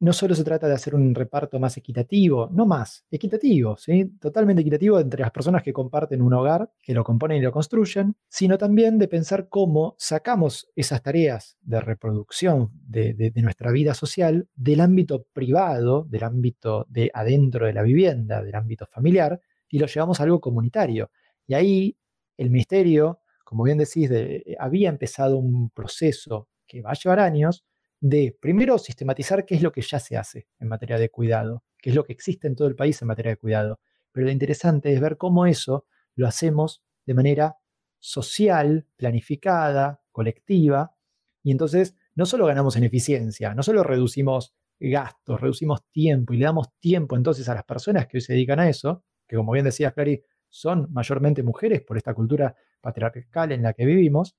no 0.00 0.14
solo 0.14 0.34
se 0.34 0.44
trata 0.44 0.66
de 0.66 0.74
hacer 0.74 0.94
un 0.94 1.14
reparto 1.14 1.60
más 1.60 1.76
equitativo, 1.76 2.48
no 2.50 2.64
más, 2.64 3.04
equitativo, 3.10 3.76
¿sí? 3.76 4.16
totalmente 4.18 4.62
equitativo 4.62 4.98
entre 4.98 5.20
las 5.20 5.30
personas 5.30 5.62
que 5.62 5.74
comparten 5.74 6.22
un 6.22 6.32
hogar, 6.32 6.72
que 6.82 6.94
lo 6.94 7.04
componen 7.04 7.36
y 7.36 7.42
lo 7.42 7.52
construyen, 7.52 8.16
sino 8.26 8.56
también 8.56 8.98
de 8.98 9.08
pensar 9.08 9.50
cómo 9.50 9.94
sacamos 9.98 10.70
esas 10.74 11.02
tareas 11.02 11.58
de 11.60 11.80
reproducción 11.82 12.70
de, 12.72 13.12
de 13.12 13.42
nuestra 13.42 13.70
vida 13.72 13.92
social 13.92 14.48
del 14.54 14.80
ámbito 14.80 15.26
privado, 15.34 16.06
del 16.08 16.24
ámbito 16.24 16.86
de 16.88 17.10
adentro 17.12 17.66
de 17.66 17.74
la 17.74 17.82
vivienda, 17.82 18.42
del 18.42 18.54
ámbito 18.54 18.86
familiar, 18.86 19.38
y 19.68 19.78
lo 19.78 19.86
llevamos 19.86 20.18
a 20.18 20.22
algo 20.22 20.40
comunitario. 20.40 21.10
Y 21.46 21.52
ahí 21.52 21.96
el 22.38 22.48
ministerio 22.48 23.20
como 23.50 23.64
bien 23.64 23.78
decís, 23.78 24.08
eh, 24.12 24.54
había 24.60 24.88
empezado 24.88 25.36
un 25.36 25.70
proceso 25.70 26.48
que 26.68 26.82
va 26.82 26.92
a 26.92 26.94
llevar 26.94 27.18
años 27.18 27.64
de, 27.98 28.38
primero, 28.40 28.78
sistematizar 28.78 29.44
qué 29.44 29.56
es 29.56 29.62
lo 29.62 29.72
que 29.72 29.82
ya 29.82 29.98
se 29.98 30.16
hace 30.16 30.46
en 30.60 30.68
materia 30.68 31.00
de 31.00 31.10
cuidado, 31.10 31.64
qué 31.76 31.90
es 31.90 31.96
lo 31.96 32.04
que 32.04 32.12
existe 32.12 32.46
en 32.46 32.54
todo 32.54 32.68
el 32.68 32.76
país 32.76 33.02
en 33.02 33.08
materia 33.08 33.32
de 33.32 33.38
cuidado. 33.38 33.80
Pero 34.12 34.26
lo 34.26 34.30
interesante 34.30 34.92
es 34.92 35.00
ver 35.00 35.16
cómo 35.16 35.46
eso 35.46 35.84
lo 36.14 36.28
hacemos 36.28 36.84
de 37.04 37.14
manera 37.14 37.56
social, 37.98 38.86
planificada, 38.96 40.00
colectiva, 40.12 40.94
y 41.42 41.50
entonces 41.50 41.96
no 42.14 42.26
solo 42.26 42.46
ganamos 42.46 42.76
en 42.76 42.84
eficiencia, 42.84 43.52
no 43.52 43.64
solo 43.64 43.82
reducimos 43.82 44.54
gastos, 44.78 45.40
reducimos 45.40 45.82
tiempo 45.90 46.34
y 46.34 46.36
le 46.36 46.44
damos 46.44 46.68
tiempo 46.78 47.16
entonces 47.16 47.48
a 47.48 47.54
las 47.56 47.64
personas 47.64 48.06
que 48.06 48.18
hoy 48.18 48.20
se 48.20 48.32
dedican 48.32 48.60
a 48.60 48.68
eso, 48.68 49.02
que 49.26 49.34
como 49.34 49.50
bien 49.50 49.64
decías, 49.64 49.92
Clary, 49.92 50.22
son 50.48 50.86
mayormente 50.92 51.42
mujeres 51.42 51.82
por 51.82 51.96
esta 51.96 52.14
cultura 52.14 52.54
patriarcal 52.80 53.52
en 53.52 53.62
la 53.62 53.72
que 53.72 53.84
vivimos, 53.84 54.36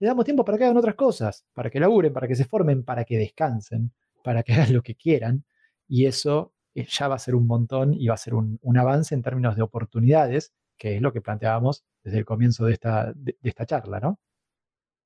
le 0.00 0.06
damos 0.06 0.24
tiempo 0.24 0.44
para 0.44 0.58
que 0.58 0.64
hagan 0.64 0.76
otras 0.76 0.94
cosas, 0.94 1.46
para 1.52 1.70
que 1.70 1.80
laburen, 1.80 2.12
para 2.12 2.28
que 2.28 2.36
se 2.36 2.44
formen, 2.44 2.84
para 2.84 3.04
que 3.04 3.18
descansen, 3.18 3.92
para 4.22 4.42
que 4.42 4.52
hagan 4.54 4.72
lo 4.72 4.82
que 4.82 4.94
quieran. 4.94 5.44
Y 5.88 6.06
eso 6.06 6.52
eh, 6.74 6.86
ya 6.88 7.08
va 7.08 7.16
a 7.16 7.18
ser 7.18 7.34
un 7.34 7.46
montón 7.46 7.94
y 7.94 8.08
va 8.08 8.14
a 8.14 8.18
ser 8.18 8.34
un, 8.34 8.58
avance 8.78 9.14
en 9.14 9.22
términos 9.22 9.56
de 9.56 9.62
oportunidades, 9.62 10.52
que 10.76 10.96
es 10.96 11.02
lo 11.02 11.12
que 11.12 11.20
planteábamos 11.20 11.84
desde 12.02 12.18
el 12.18 12.24
comienzo 12.24 12.66
de 12.66 12.72
esta, 12.74 13.12
de 13.14 13.36
esta 13.42 13.66
charla, 13.66 14.00
¿no? 14.00 14.18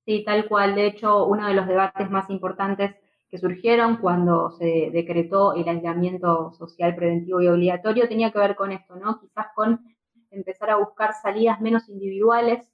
Sí, 0.05 0.25
tal 0.25 0.49
cual. 0.49 0.75
De 0.75 0.87
hecho, 0.87 1.27
uno 1.27 1.47
de 1.47 1.55
los 1.55 1.67
debates 1.67 2.11
más 2.11 2.29
importantes 2.29 2.95
que 3.31 3.39
surgieron 3.39 3.97
cuando 3.97 4.51
se 4.51 4.91
decretó 4.93 5.55
el 5.55 5.67
aislamiento 5.67 6.53
social 6.53 6.95
preventivo 6.95 7.41
y 7.41 7.49
obligatorio 7.49 8.09
tenía 8.09 8.31
que 8.31 8.39
ver 8.39 8.57
con 8.57 8.73
esto, 8.73 8.97
¿no? 8.97 9.21
Quizás 9.21 9.47
con 9.55 9.81
empezar 10.33 10.71
a 10.71 10.77
buscar 10.77 11.13
salidas 11.23 11.61
menos 11.61 11.89
individuales 11.89 12.69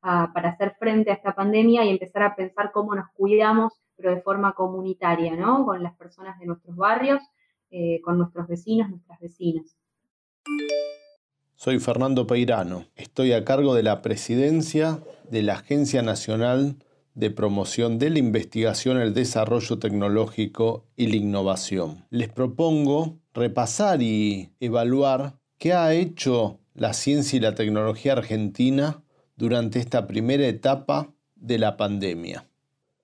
para 0.00 0.50
hacer 0.50 0.76
frente 0.78 1.10
a 1.10 1.14
esta 1.14 1.34
pandemia 1.34 1.82
y 1.84 1.88
empezar 1.88 2.22
a 2.24 2.36
pensar 2.36 2.72
cómo 2.72 2.94
nos 2.94 3.06
cuidamos, 3.14 3.72
pero 3.96 4.14
de 4.14 4.20
forma 4.20 4.52
comunitaria, 4.52 5.34
¿no? 5.34 5.64
Con 5.64 5.82
las 5.82 5.96
personas 5.96 6.38
de 6.38 6.44
nuestros 6.44 6.76
barrios, 6.76 7.22
eh, 7.70 8.02
con 8.02 8.18
nuestros 8.18 8.46
vecinos, 8.46 8.90
nuestras 8.90 9.18
vecinas. 9.18 9.78
Soy 11.54 11.78
Fernando 11.78 12.26
Peirano. 12.26 12.84
Estoy 12.96 13.32
a 13.32 13.44
cargo 13.44 13.74
de 13.74 13.82
la 13.82 14.02
presidencia 14.02 15.00
de 15.30 15.42
la 15.42 15.54
Agencia 15.54 16.02
Nacional 16.02 16.76
de 17.14 17.30
Promoción 17.30 17.98
de 17.98 18.10
la 18.10 18.18
Investigación, 18.18 18.98
el 18.98 19.14
Desarrollo 19.14 19.78
Tecnológico 19.78 20.84
y 20.96 21.06
la 21.06 21.16
Innovación. 21.16 22.04
Les 22.10 22.28
propongo 22.28 23.20
repasar 23.32 24.02
y 24.02 24.52
evaluar 24.60 25.38
qué 25.58 25.72
ha 25.72 25.94
hecho 25.94 26.60
la 26.74 26.92
ciencia 26.92 27.36
y 27.36 27.40
la 27.40 27.54
tecnología 27.54 28.14
argentina 28.14 29.02
durante 29.36 29.78
esta 29.78 30.06
primera 30.06 30.46
etapa 30.46 31.14
de 31.36 31.58
la 31.58 31.76
pandemia. 31.76 32.48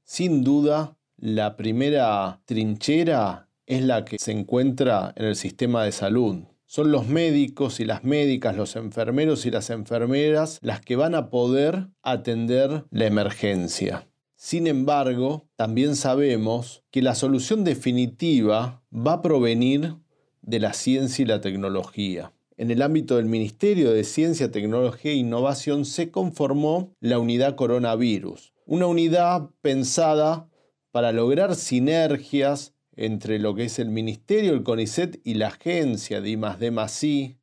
Sin 0.03 0.43
duda, 0.43 0.97
la 1.17 1.57
primera 1.57 2.41
trinchera 2.47 3.49
es 3.67 3.83
la 3.85 4.05
que 4.05 4.19
se 4.19 4.33
encuentra 4.33 5.13
en 5.17 5.27
el 5.27 5.37
sistema 5.37 5.85
de 5.85 5.93
salud. 5.93 6.45
Son 6.67 6.91
los 6.91 7.07
médicos 7.07 7.79
y 7.79 7.85
las 7.85 8.03
médicas, 8.05 8.57
los 8.57 8.75
enfermeros 8.75 9.47
y 9.47 9.51
las 9.51 9.71
enfermeras 9.71 10.59
las 10.63 10.81
que 10.81 10.97
van 10.97 11.15
a 11.15 11.31
poder 11.31 11.89
atender 12.03 12.85
la 12.91 13.07
emergencia. 13.07 14.09
Sin 14.35 14.67
embargo, 14.67 15.49
también 15.55 15.95
sabemos 15.95 16.83
que 16.91 17.03
la 17.03 17.15
solución 17.15 17.63
definitiva 17.63 18.83
va 18.93 19.15
a 19.15 19.23
provenir 19.23 19.97
de 20.43 20.59
la 20.59 20.73
ciencia 20.73 21.23
y 21.23 21.27
la 21.27 21.41
tecnología 21.41 22.33
en 22.61 22.71
el 22.71 22.83
ámbito 22.83 23.17
del 23.17 23.25
Ministerio 23.25 23.91
de 23.91 24.05
Ciencia, 24.05 24.51
Tecnología 24.51 25.13
e 25.13 25.15
Innovación 25.15 25.87
se 25.87 26.11
conformó 26.11 26.95
la 27.01 27.19
unidad 27.19 27.55
coronavirus, 27.55 28.53
una 28.67 28.87
unidad 28.87 29.49
pensada 29.63 30.47
para 30.91 31.11
lograr 31.11 31.57
sinergias 31.57 32.75
entre 32.95 33.39
lo 33.39 33.55
que 33.55 33.65
es 33.65 33.79
el 33.79 33.89
Ministerio, 33.89 34.53
el 34.53 34.63
CONICET 34.63 35.23
y 35.25 35.35
la 35.35 35.47
agencia 35.47 36.21
de 36.21 36.29
I+D+I. 36.33 37.39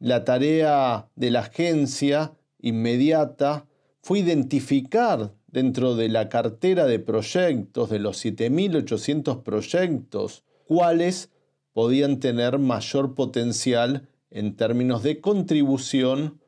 La 0.00 0.24
tarea 0.24 1.08
de 1.14 1.30
la 1.30 1.40
agencia 1.42 2.32
inmediata 2.58 3.68
fue 4.02 4.18
identificar 4.18 5.36
dentro 5.46 5.94
de 5.94 6.08
la 6.08 6.28
cartera 6.28 6.86
de 6.86 6.98
proyectos, 6.98 7.90
de 7.90 8.00
los 8.00 8.24
7.800 8.24 9.44
proyectos, 9.44 10.42
cuáles 10.66 11.30
podían 11.80 12.20
tener 12.20 12.58
mayor 12.58 13.14
potencial 13.14 14.06
en 14.30 14.54
términos 14.54 15.02
de 15.02 15.22
contribución 15.22 16.38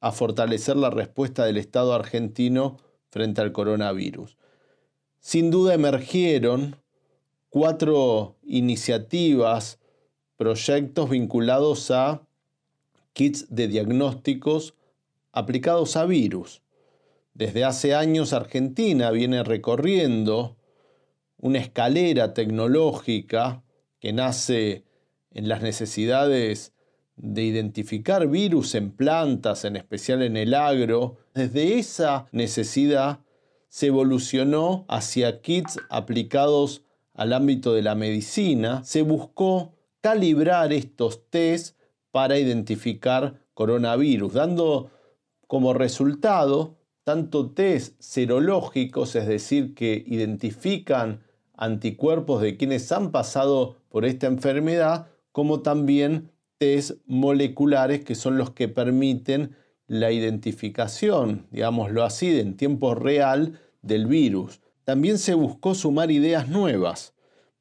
a 0.00 0.10
fortalecer 0.10 0.74
la 0.76 0.88
respuesta 0.88 1.44
del 1.44 1.58
Estado 1.58 1.92
argentino 1.92 2.78
frente 3.10 3.42
al 3.42 3.52
coronavirus. 3.52 4.38
Sin 5.20 5.50
duda 5.50 5.74
emergieron 5.74 6.76
cuatro 7.50 8.36
iniciativas, 8.42 9.80
proyectos 10.38 11.10
vinculados 11.10 11.90
a 11.90 12.22
kits 13.12 13.54
de 13.54 13.68
diagnósticos 13.68 14.72
aplicados 15.30 15.94
a 15.98 16.06
virus. 16.06 16.62
Desde 17.34 17.64
hace 17.64 17.94
años 17.94 18.32
Argentina 18.32 19.10
viene 19.10 19.44
recorriendo 19.44 20.56
una 21.36 21.58
escalera 21.58 22.32
tecnológica 22.32 23.62
que 24.04 24.12
nace 24.12 24.84
en 25.30 25.48
las 25.48 25.62
necesidades 25.62 26.74
de 27.16 27.42
identificar 27.42 28.28
virus 28.28 28.74
en 28.74 28.90
plantas, 28.90 29.64
en 29.64 29.76
especial 29.76 30.20
en 30.20 30.36
el 30.36 30.52
agro. 30.52 31.16
Desde 31.32 31.78
esa 31.78 32.26
necesidad 32.30 33.20
se 33.70 33.86
evolucionó 33.86 34.84
hacia 34.88 35.40
kits 35.40 35.78
aplicados 35.88 36.82
al 37.14 37.32
ámbito 37.32 37.72
de 37.72 37.80
la 37.80 37.94
medicina, 37.94 38.84
se 38.84 39.00
buscó 39.00 39.72
calibrar 40.02 40.74
estos 40.74 41.26
test 41.30 41.78
para 42.10 42.38
identificar 42.38 43.40
coronavirus, 43.54 44.34
dando 44.34 44.90
como 45.46 45.72
resultado 45.72 46.76
tanto 47.04 47.52
test 47.52 47.98
serológicos, 48.02 49.16
es 49.16 49.26
decir, 49.26 49.74
que 49.74 50.04
identifican 50.06 51.24
anticuerpos 51.56 52.42
de 52.42 52.58
quienes 52.58 52.92
han 52.92 53.10
pasado 53.10 53.76
por 53.94 54.04
esta 54.04 54.26
enfermedad, 54.26 55.06
como 55.30 55.62
también 55.62 56.32
test 56.58 56.98
moleculares 57.06 58.04
que 58.04 58.16
son 58.16 58.36
los 58.36 58.50
que 58.50 58.66
permiten 58.66 59.54
la 59.86 60.10
identificación, 60.10 61.46
digámoslo 61.52 62.02
así, 62.02 62.40
en 62.40 62.56
tiempo 62.56 62.96
real 62.96 63.60
del 63.82 64.08
virus. 64.08 64.60
También 64.82 65.16
se 65.18 65.34
buscó 65.34 65.76
sumar 65.76 66.10
ideas 66.10 66.48
nuevas. 66.48 67.14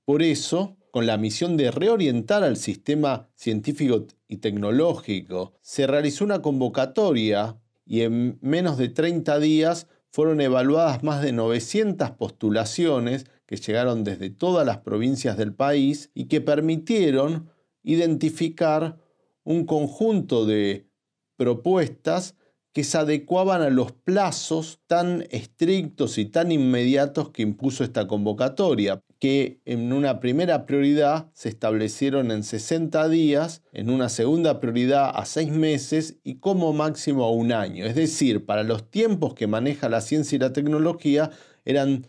Por 0.06 0.24
eso, 0.24 0.76
con 0.90 1.06
la 1.06 1.18
misión 1.18 1.56
de 1.56 1.70
reorientar 1.70 2.44
al 2.44 2.58
sistema 2.58 3.30
científico 3.36 4.08
y 4.28 4.38
tecnológico, 4.38 5.54
se 5.62 5.86
realizó 5.86 6.26
una 6.26 6.42
convocatoria 6.42 7.58
y 7.86 8.02
en 8.02 8.40
menos 8.42 8.80
de 8.80 8.90
30 8.90 9.38
días 9.38 9.86
fueron 10.10 10.42
evaluadas 10.42 11.04
más 11.04 11.22
de 11.22 11.32
900 11.32 12.10
postulaciones 12.10 13.28
que 13.54 13.58
llegaron 13.58 14.04
desde 14.04 14.32
todas 14.32 14.66
las 14.66 14.80
provincias 14.80 15.38
del 15.38 15.54
país 15.54 16.10
y 16.16 16.26
que 16.26 16.42
permitieron 16.42 17.52
identificar 17.84 18.98
un 19.44 19.68
conjunto 19.68 20.48
de 20.48 20.90
propuestas 21.36 22.36
que 22.72 22.84
se 22.84 22.98
adecuaban 22.98 23.62
a 23.62 23.70
los 23.70 23.92
plazos 23.92 24.80
tan 24.88 25.28
estrictos 25.30 26.18
y 26.18 26.26
tan 26.26 26.52
inmediatos 26.52 27.30
que 27.30 27.44
impuso 27.44 27.84
esta 27.84 28.08
convocatoria, 28.08 29.04
que 29.20 29.62
en 29.66 29.94
una 29.94 30.20
primera 30.20 30.66
prioridad 30.66 31.30
se 31.34 31.50
establecieron 31.50 32.32
en 32.32 32.42
60 32.42 33.08
días, 33.10 33.62
en 33.72 33.92
una 33.92 34.10
segunda 34.10 34.60
prioridad 34.60 35.12
a 35.14 35.26
6 35.26 35.52
meses 35.52 36.18
y 36.24 36.40
como 36.40 36.74
máximo 36.74 37.24
a 37.24 37.32
un 37.32 37.52
año. 37.52 37.86
Es 37.86 37.94
decir, 37.94 38.48
para 38.48 38.64
los 38.64 38.90
tiempos 38.90 39.36
que 39.36 39.46
maneja 39.46 39.90
la 39.90 40.02
ciencia 40.02 40.38
y 40.38 40.40
la 40.40 40.54
tecnología 40.54 41.30
eran 41.66 42.08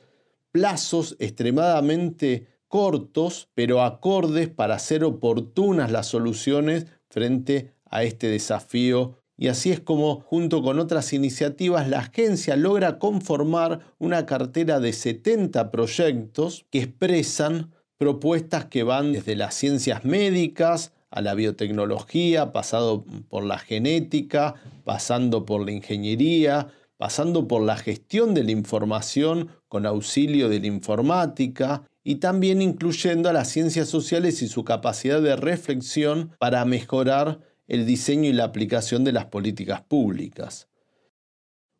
plazos 0.54 1.16
extremadamente 1.18 2.46
cortos, 2.68 3.48
pero 3.54 3.82
acordes 3.82 4.48
para 4.48 4.76
hacer 4.76 5.02
oportunas 5.02 5.90
las 5.90 6.06
soluciones 6.06 6.86
frente 7.10 7.72
a 7.90 8.04
este 8.04 8.28
desafío. 8.28 9.18
Y 9.36 9.48
así 9.48 9.72
es 9.72 9.80
como, 9.80 10.20
junto 10.20 10.62
con 10.62 10.78
otras 10.78 11.12
iniciativas, 11.12 11.88
la 11.88 11.98
agencia 11.98 12.54
logra 12.54 13.00
conformar 13.00 13.80
una 13.98 14.26
cartera 14.26 14.78
de 14.78 14.92
70 14.92 15.72
proyectos 15.72 16.66
que 16.70 16.82
expresan 16.82 17.72
propuestas 17.98 18.66
que 18.66 18.84
van 18.84 19.12
desde 19.12 19.34
las 19.34 19.56
ciencias 19.56 20.04
médicas 20.04 20.92
a 21.10 21.20
la 21.20 21.34
biotecnología, 21.34 22.52
pasado 22.52 23.04
por 23.28 23.42
la 23.42 23.58
genética, 23.58 24.54
pasando 24.84 25.44
por 25.44 25.64
la 25.64 25.72
ingeniería, 25.72 26.68
pasando 26.96 27.48
por 27.48 27.62
la 27.62 27.76
gestión 27.76 28.34
de 28.34 28.44
la 28.44 28.52
información 28.52 29.48
con 29.68 29.86
auxilio 29.86 30.48
de 30.48 30.60
la 30.60 30.66
informática 30.66 31.82
y 32.02 32.16
también 32.16 32.62
incluyendo 32.62 33.28
a 33.28 33.32
las 33.32 33.48
ciencias 33.48 33.88
sociales 33.88 34.42
y 34.42 34.48
su 34.48 34.64
capacidad 34.64 35.20
de 35.20 35.36
reflexión 35.36 36.32
para 36.38 36.64
mejorar 36.64 37.40
el 37.66 37.86
diseño 37.86 38.28
y 38.28 38.32
la 38.32 38.44
aplicación 38.44 39.04
de 39.04 39.12
las 39.12 39.26
políticas 39.26 39.82
públicas. 39.82 40.68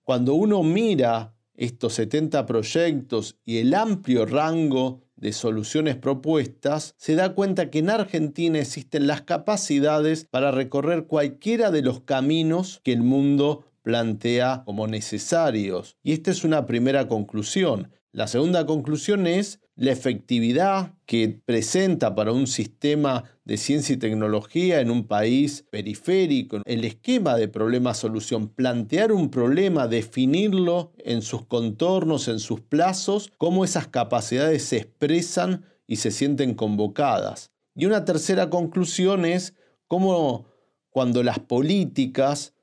Cuando 0.02 0.34
uno 0.34 0.62
mira 0.62 1.34
estos 1.56 1.94
70 1.94 2.46
proyectos 2.46 3.36
y 3.44 3.58
el 3.58 3.74
amplio 3.74 4.26
rango 4.26 5.02
de 5.16 5.32
soluciones 5.32 5.96
propuestas, 5.96 6.94
se 6.98 7.14
da 7.14 7.34
cuenta 7.34 7.70
que 7.70 7.78
en 7.78 7.90
Argentina 7.90 8.58
existen 8.58 9.06
las 9.06 9.22
capacidades 9.22 10.26
para 10.28 10.50
recorrer 10.50 11.06
cualquiera 11.06 11.70
de 11.70 11.82
los 11.82 12.00
caminos 12.00 12.80
que 12.82 12.92
el 12.92 13.02
mundo 13.02 13.64
plantea 13.84 14.62
como 14.64 14.88
necesarios. 14.88 15.96
Y 16.02 16.14
esta 16.14 16.32
es 16.32 16.42
una 16.42 16.66
primera 16.66 17.06
conclusión. 17.06 17.92
La 18.10 18.26
segunda 18.26 18.66
conclusión 18.66 19.26
es 19.26 19.60
la 19.76 19.92
efectividad 19.92 20.94
que 21.04 21.40
presenta 21.44 22.14
para 22.14 22.32
un 22.32 22.46
sistema 22.46 23.24
de 23.44 23.56
ciencia 23.56 23.94
y 23.94 23.98
tecnología 23.98 24.80
en 24.80 24.90
un 24.90 25.06
país 25.06 25.66
periférico, 25.70 26.62
el 26.64 26.84
esquema 26.84 27.36
de 27.36 27.48
problema-solución, 27.48 28.48
plantear 28.48 29.12
un 29.12 29.30
problema, 29.30 29.88
definirlo 29.88 30.92
en 30.98 31.22
sus 31.22 31.44
contornos, 31.44 32.28
en 32.28 32.38
sus 32.38 32.60
plazos, 32.60 33.32
cómo 33.36 33.64
esas 33.64 33.88
capacidades 33.88 34.64
se 34.64 34.78
expresan 34.78 35.64
y 35.86 35.96
se 35.96 36.10
sienten 36.10 36.54
convocadas. 36.54 37.50
Y 37.74 37.86
una 37.86 38.04
tercera 38.04 38.48
conclusión 38.48 39.24
es 39.24 39.54
cómo 39.88 40.46
cuando 40.90 41.24
las 41.24 41.40
políticas 41.40 42.53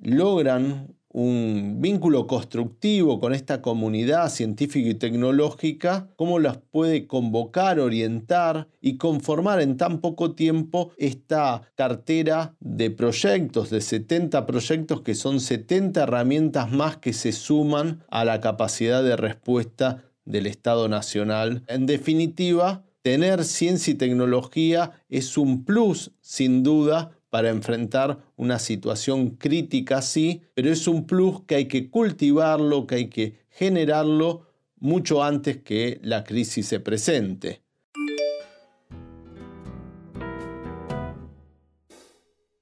logran 0.00 0.96
un 1.16 1.78
vínculo 1.80 2.26
constructivo 2.26 3.20
con 3.20 3.32
esta 3.32 3.62
comunidad 3.62 4.28
científica 4.28 4.90
y 4.90 4.94
tecnológica, 4.94 6.08
cómo 6.14 6.38
las 6.38 6.58
puede 6.58 7.06
convocar, 7.06 7.80
orientar 7.80 8.68
y 8.82 8.98
conformar 8.98 9.62
en 9.62 9.78
tan 9.78 10.02
poco 10.02 10.34
tiempo 10.34 10.90
esta 10.98 11.62
cartera 11.74 12.54
de 12.60 12.90
proyectos, 12.90 13.70
de 13.70 13.80
70 13.80 14.44
proyectos 14.44 15.00
que 15.00 15.14
son 15.14 15.40
70 15.40 16.02
herramientas 16.02 16.70
más 16.70 16.98
que 16.98 17.14
se 17.14 17.32
suman 17.32 18.04
a 18.10 18.26
la 18.26 18.42
capacidad 18.42 19.02
de 19.02 19.16
respuesta 19.16 20.04
del 20.26 20.44
Estado 20.46 20.86
Nacional. 20.86 21.64
En 21.66 21.86
definitiva, 21.86 22.84
tener 23.00 23.44
ciencia 23.44 23.92
y 23.92 23.94
tecnología 23.94 24.90
es 25.08 25.38
un 25.38 25.64
plus, 25.64 26.10
sin 26.20 26.62
duda, 26.62 27.15
para 27.36 27.50
enfrentar 27.50 28.16
una 28.36 28.58
situación 28.58 29.36
crítica, 29.36 30.00
sí, 30.00 30.42
pero 30.54 30.70
es 30.70 30.88
un 30.88 31.06
plus 31.06 31.42
que 31.42 31.56
hay 31.56 31.68
que 31.68 31.90
cultivarlo, 31.90 32.86
que 32.86 32.94
hay 32.94 33.10
que 33.10 33.44
generarlo 33.50 34.46
mucho 34.80 35.22
antes 35.22 35.58
que 35.58 36.00
la 36.02 36.24
crisis 36.24 36.66
se 36.66 36.80
presente. 36.80 37.60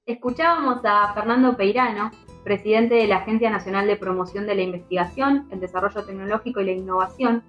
Escuchábamos 0.06 0.80
a 0.82 1.14
Fernando 1.14 1.56
Peirano, 1.56 2.10
presidente 2.42 2.96
de 2.96 3.06
la 3.06 3.18
Agencia 3.18 3.50
Nacional 3.50 3.87
de 3.87 3.94
Promoción 3.94 4.44
de 4.44 4.56
la 4.56 4.62
Investigación, 4.62 5.46
el 5.52 5.60
Desarrollo 5.60 6.04
Tecnológico 6.04 6.60
y 6.60 6.64
la 6.64 6.72
Innovación, 6.72 7.44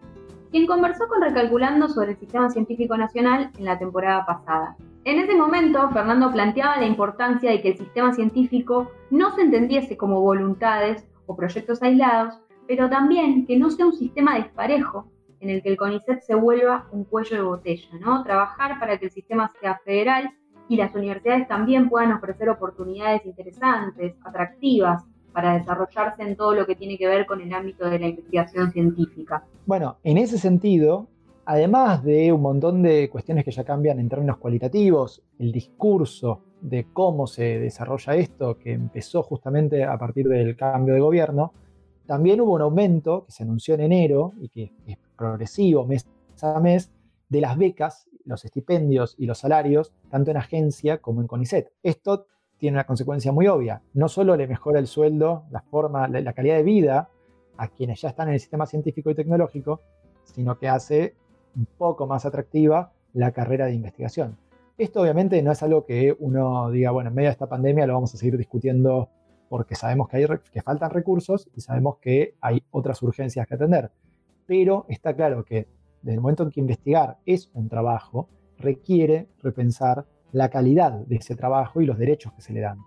quien 0.51 0.67
conversó 0.67 1.07
con 1.07 1.23
Recalculando 1.23 1.89
sobre 1.89 2.11
el 2.11 2.19
Sistema 2.19 2.51
Científico 2.51 2.95
Nacional 2.95 3.49
en 3.57 3.65
la 3.65 3.79
temporada 3.79 4.27
pasada. 4.27 4.77
En 5.05 5.19
ese 5.19 5.35
momento, 5.35 5.87
Fernando 5.91 6.31
planteaba 6.31 6.77
la 6.77 6.87
importancia 6.87 7.51
de 7.51 7.61
que 7.61 7.69
el 7.69 7.77
sistema 7.77 8.11
científico 8.11 8.91
no 9.11 9.35
se 9.35 9.43
entendiese 9.43 9.97
como 9.97 10.19
voluntades 10.19 11.07
o 11.27 11.35
proyectos 11.35 11.83
aislados, 11.83 12.41
pero 12.67 12.89
también 12.89 13.45
que 13.45 13.55
no 13.55 13.69
sea 13.69 13.85
un 13.85 13.93
sistema 13.93 14.33
desparejo 14.33 15.05
en 15.41 15.51
el 15.51 15.61
que 15.61 15.69
el 15.69 15.77
CONICET 15.77 16.21
se 16.21 16.33
vuelva 16.33 16.87
un 16.91 17.03
cuello 17.03 17.35
de 17.35 17.43
botella, 17.43 17.87
¿no? 17.99 18.23
Trabajar 18.23 18.79
para 18.79 18.97
que 18.97 19.05
el 19.05 19.11
sistema 19.11 19.53
sea 19.61 19.79
federal 19.85 20.31
y 20.67 20.75
las 20.75 20.95
universidades 20.95 21.47
también 21.47 21.87
puedan 21.87 22.11
ofrecer 22.11 22.49
oportunidades 22.49 23.23
interesantes, 23.27 24.15
atractivas, 24.23 25.03
para 25.33 25.53
desarrollarse 25.59 26.23
en 26.23 26.35
todo 26.35 26.55
lo 26.55 26.65
que 26.65 26.75
tiene 26.75 26.97
que 26.97 27.07
ver 27.07 27.27
con 27.27 27.41
el 27.41 27.53
ámbito 27.53 27.87
de 27.87 27.99
la 27.99 28.07
investigación 28.07 28.71
científica. 28.71 29.43
Bueno, 29.67 29.97
en 30.03 30.17
ese 30.17 30.39
sentido, 30.39 31.09
además 31.45 32.03
de 32.03 32.31
un 32.31 32.41
montón 32.41 32.81
de 32.81 33.09
cuestiones 33.09 33.45
que 33.45 33.51
ya 33.51 33.63
cambian 33.63 33.99
en 33.99 34.09
términos 34.09 34.37
cualitativos, 34.37 35.23
el 35.39 35.51
discurso 35.51 36.41
de 36.61 36.87
cómo 36.91 37.27
se 37.27 37.59
desarrolla 37.59 38.15
esto, 38.15 38.57
que 38.57 38.73
empezó 38.73 39.21
justamente 39.23 39.83
a 39.83 39.97
partir 39.97 40.27
del 40.27 40.55
cambio 40.55 40.95
de 40.95 40.99
gobierno, 40.99 41.53
también 42.07 42.41
hubo 42.41 42.53
un 42.53 42.61
aumento 42.61 43.25
que 43.25 43.31
se 43.31 43.43
anunció 43.43 43.75
en 43.75 43.81
enero 43.81 44.33
y 44.39 44.49
que 44.49 44.73
es 44.85 44.97
progresivo 45.17 45.85
mes 45.85 46.07
a 46.41 46.59
mes 46.59 46.91
de 47.29 47.41
las 47.41 47.57
becas, 47.57 48.07
los 48.25 48.43
estipendios 48.45 49.15
y 49.17 49.25
los 49.25 49.39
salarios, 49.39 49.93
tanto 50.09 50.31
en 50.31 50.37
agencia 50.37 50.97
como 50.99 51.21
en 51.21 51.27
CONICET. 51.27 51.71
Esto 51.81 52.27
tiene 52.57 52.75
una 52.75 52.85
consecuencia 52.85 53.31
muy 53.31 53.47
obvia. 53.47 53.81
No 53.93 54.07
solo 54.07 54.35
le 54.35 54.47
mejora 54.47 54.79
el 54.79 54.87
sueldo, 54.87 55.45
la 55.51 55.61
forma, 55.61 56.07
la 56.07 56.33
calidad 56.33 56.57
de 56.57 56.63
vida 56.63 57.09
a 57.57 57.67
quienes 57.69 58.01
ya 58.01 58.09
están 58.09 58.27
en 58.27 58.35
el 58.35 58.39
sistema 58.39 58.65
científico 58.65 59.09
y 59.09 59.15
tecnológico, 59.15 59.81
sino 60.23 60.57
que 60.57 60.67
hace 60.67 61.15
un 61.55 61.65
poco 61.77 62.07
más 62.07 62.25
atractiva 62.25 62.91
la 63.13 63.31
carrera 63.31 63.65
de 63.65 63.73
investigación. 63.73 64.37
Esto 64.77 65.01
obviamente 65.01 65.41
no 65.41 65.51
es 65.51 65.63
algo 65.63 65.85
que 65.85 66.15
uno 66.19 66.69
diga, 66.69 66.91
bueno, 66.91 67.09
en 67.09 67.15
medio 67.15 67.29
de 67.29 67.33
esta 67.33 67.47
pandemia 67.47 67.87
lo 67.87 67.93
vamos 67.93 68.13
a 68.13 68.17
seguir 68.17 68.37
discutiendo 68.37 69.09
porque 69.47 69.75
sabemos 69.75 70.09
que, 70.09 70.17
hay, 70.17 70.25
que 70.51 70.61
faltan 70.61 70.89
recursos 70.89 71.47
y 71.55 71.61
sabemos 71.61 71.97
que 72.01 72.35
hay 72.41 72.61
otras 72.71 73.01
urgencias 73.01 73.47
que 73.47 73.55
atender. 73.55 73.91
Pero 74.45 74.85
está 74.89 75.15
claro 75.15 75.45
que 75.45 75.67
desde 76.01 76.15
el 76.15 76.21
momento 76.21 76.43
en 76.43 76.51
que 76.51 76.59
investigar 76.59 77.17
es 77.25 77.49
un 77.53 77.69
trabajo, 77.69 78.27
requiere 78.57 79.29
repensar 79.41 80.05
la 80.31 80.49
calidad 80.49 80.91
de 80.91 81.15
ese 81.15 81.35
trabajo 81.35 81.81
y 81.81 81.85
los 81.85 81.97
derechos 81.97 82.33
que 82.33 82.41
se 82.41 82.53
le 82.53 82.59
dan. 82.59 82.79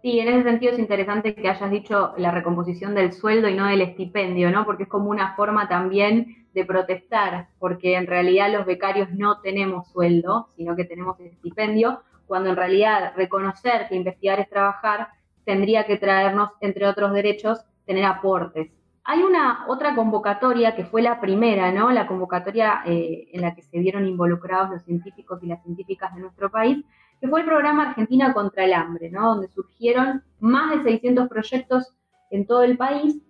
Sí, 0.00 0.20
en 0.20 0.28
ese 0.28 0.44
sentido 0.44 0.72
es 0.72 0.78
interesante 0.78 1.34
que 1.34 1.48
hayas 1.48 1.70
dicho 1.70 2.14
la 2.18 2.30
recomposición 2.30 2.94
del 2.94 3.12
sueldo 3.12 3.48
y 3.48 3.54
no 3.54 3.66
del 3.66 3.80
estipendio, 3.80 4.50
¿no? 4.50 4.64
Porque 4.64 4.84
es 4.84 4.88
como 4.88 5.10
una 5.10 5.34
forma 5.34 5.68
también 5.68 6.46
de 6.54 6.64
protestar, 6.64 7.48
porque 7.58 7.96
en 7.96 8.06
realidad 8.06 8.52
los 8.52 8.64
becarios 8.64 9.10
no 9.10 9.40
tenemos 9.40 9.88
sueldo, 9.90 10.50
sino 10.56 10.76
que 10.76 10.84
tenemos 10.84 11.18
estipendio, 11.18 12.02
cuando 12.26 12.50
en 12.50 12.56
realidad 12.56 13.12
reconocer 13.16 13.88
que 13.88 13.96
investigar 13.96 14.38
es 14.38 14.48
trabajar 14.48 15.08
tendría 15.44 15.86
que 15.86 15.96
traernos, 15.96 16.50
entre 16.60 16.86
otros 16.86 17.12
derechos, 17.12 17.64
tener 17.86 18.04
aportes. 18.04 18.70
Hay 19.02 19.22
una 19.22 19.64
otra 19.66 19.94
convocatoria 19.94 20.76
que 20.76 20.84
fue 20.84 21.00
la 21.00 21.20
primera, 21.22 21.72
¿no? 21.72 21.90
La 21.90 22.06
convocatoria 22.06 22.82
eh, 22.84 23.28
en 23.32 23.40
la 23.40 23.54
que 23.54 23.62
se 23.62 23.78
vieron 23.78 24.06
involucrados 24.06 24.68
los 24.70 24.82
científicos 24.84 25.42
y 25.42 25.46
las 25.46 25.62
científicas 25.62 26.14
de 26.14 26.20
nuestro 26.20 26.50
país, 26.50 26.84
que 27.20 27.28
fue 27.28 27.40
el 27.40 27.46
programa 27.46 27.90
Argentina 27.90 28.32
contra 28.32 28.64
el 28.64 28.72
Hambre, 28.72 29.10
¿no? 29.10 29.34
Donde 29.34 29.48
surgieron 29.48 30.22
más 30.40 30.70
de 30.70 30.82
600 30.82 31.28
proyectos 31.28 31.94
en 32.30 32.46
todo 32.46 32.62
el 32.62 32.76
país. 32.76 33.20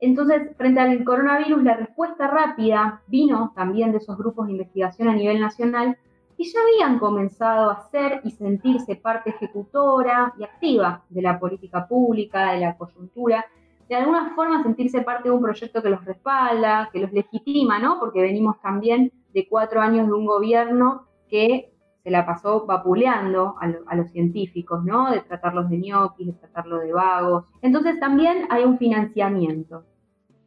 Entonces, 0.00 0.54
frente 0.56 0.80
al 0.80 1.04
coronavirus, 1.04 1.62
la 1.62 1.76
respuesta 1.76 2.28
rápida 2.28 3.02
vino 3.06 3.52
también 3.54 3.92
de 3.92 3.98
esos 3.98 4.16
grupos 4.18 4.46
de 4.46 4.52
investigación 4.52 5.08
a 5.08 5.14
nivel 5.14 5.40
nacional 5.40 5.96
y 6.36 6.44
ya 6.44 6.60
habían 6.60 6.98
comenzado 6.98 7.70
a 7.70 7.88
ser 7.90 8.20
y 8.24 8.30
sentirse 8.30 8.96
parte 8.96 9.30
ejecutora 9.30 10.34
y 10.38 10.44
activa 10.44 11.02
de 11.08 11.22
la 11.22 11.38
política 11.38 11.86
pública, 11.88 12.52
de 12.52 12.60
la 12.60 12.76
coyuntura, 12.76 13.46
de 13.88 13.94
alguna 13.94 14.34
forma 14.34 14.62
sentirse 14.62 15.00
parte 15.00 15.28
de 15.28 15.34
un 15.34 15.40
proyecto 15.40 15.82
que 15.82 15.88
los 15.88 16.04
respalda, 16.04 16.90
que 16.92 17.00
los 17.00 17.12
legitima, 17.12 17.78
¿no? 17.78 17.98
Porque 17.98 18.20
venimos 18.20 18.60
también 18.60 19.12
de 19.32 19.48
cuatro 19.48 19.80
años 19.80 20.08
de 20.08 20.12
un 20.12 20.26
gobierno 20.26 21.06
que 21.28 21.72
se 22.06 22.12
la 22.12 22.24
pasó 22.24 22.64
vapuleando 22.66 23.56
a, 23.58 23.96
los 23.96 24.12
científicos, 24.12 24.84
¿no? 24.84 25.10
De 25.10 25.22
tratarlos 25.22 25.68
de 25.68 25.78
ñoquis, 25.78 26.28
de 26.28 26.32
tratarlos 26.34 26.82
de 26.82 26.92
vagos. 26.92 27.46
Entonces 27.62 27.98
también 27.98 28.46
hay 28.48 28.62
un 28.62 28.78
financiamiento. 28.78 29.82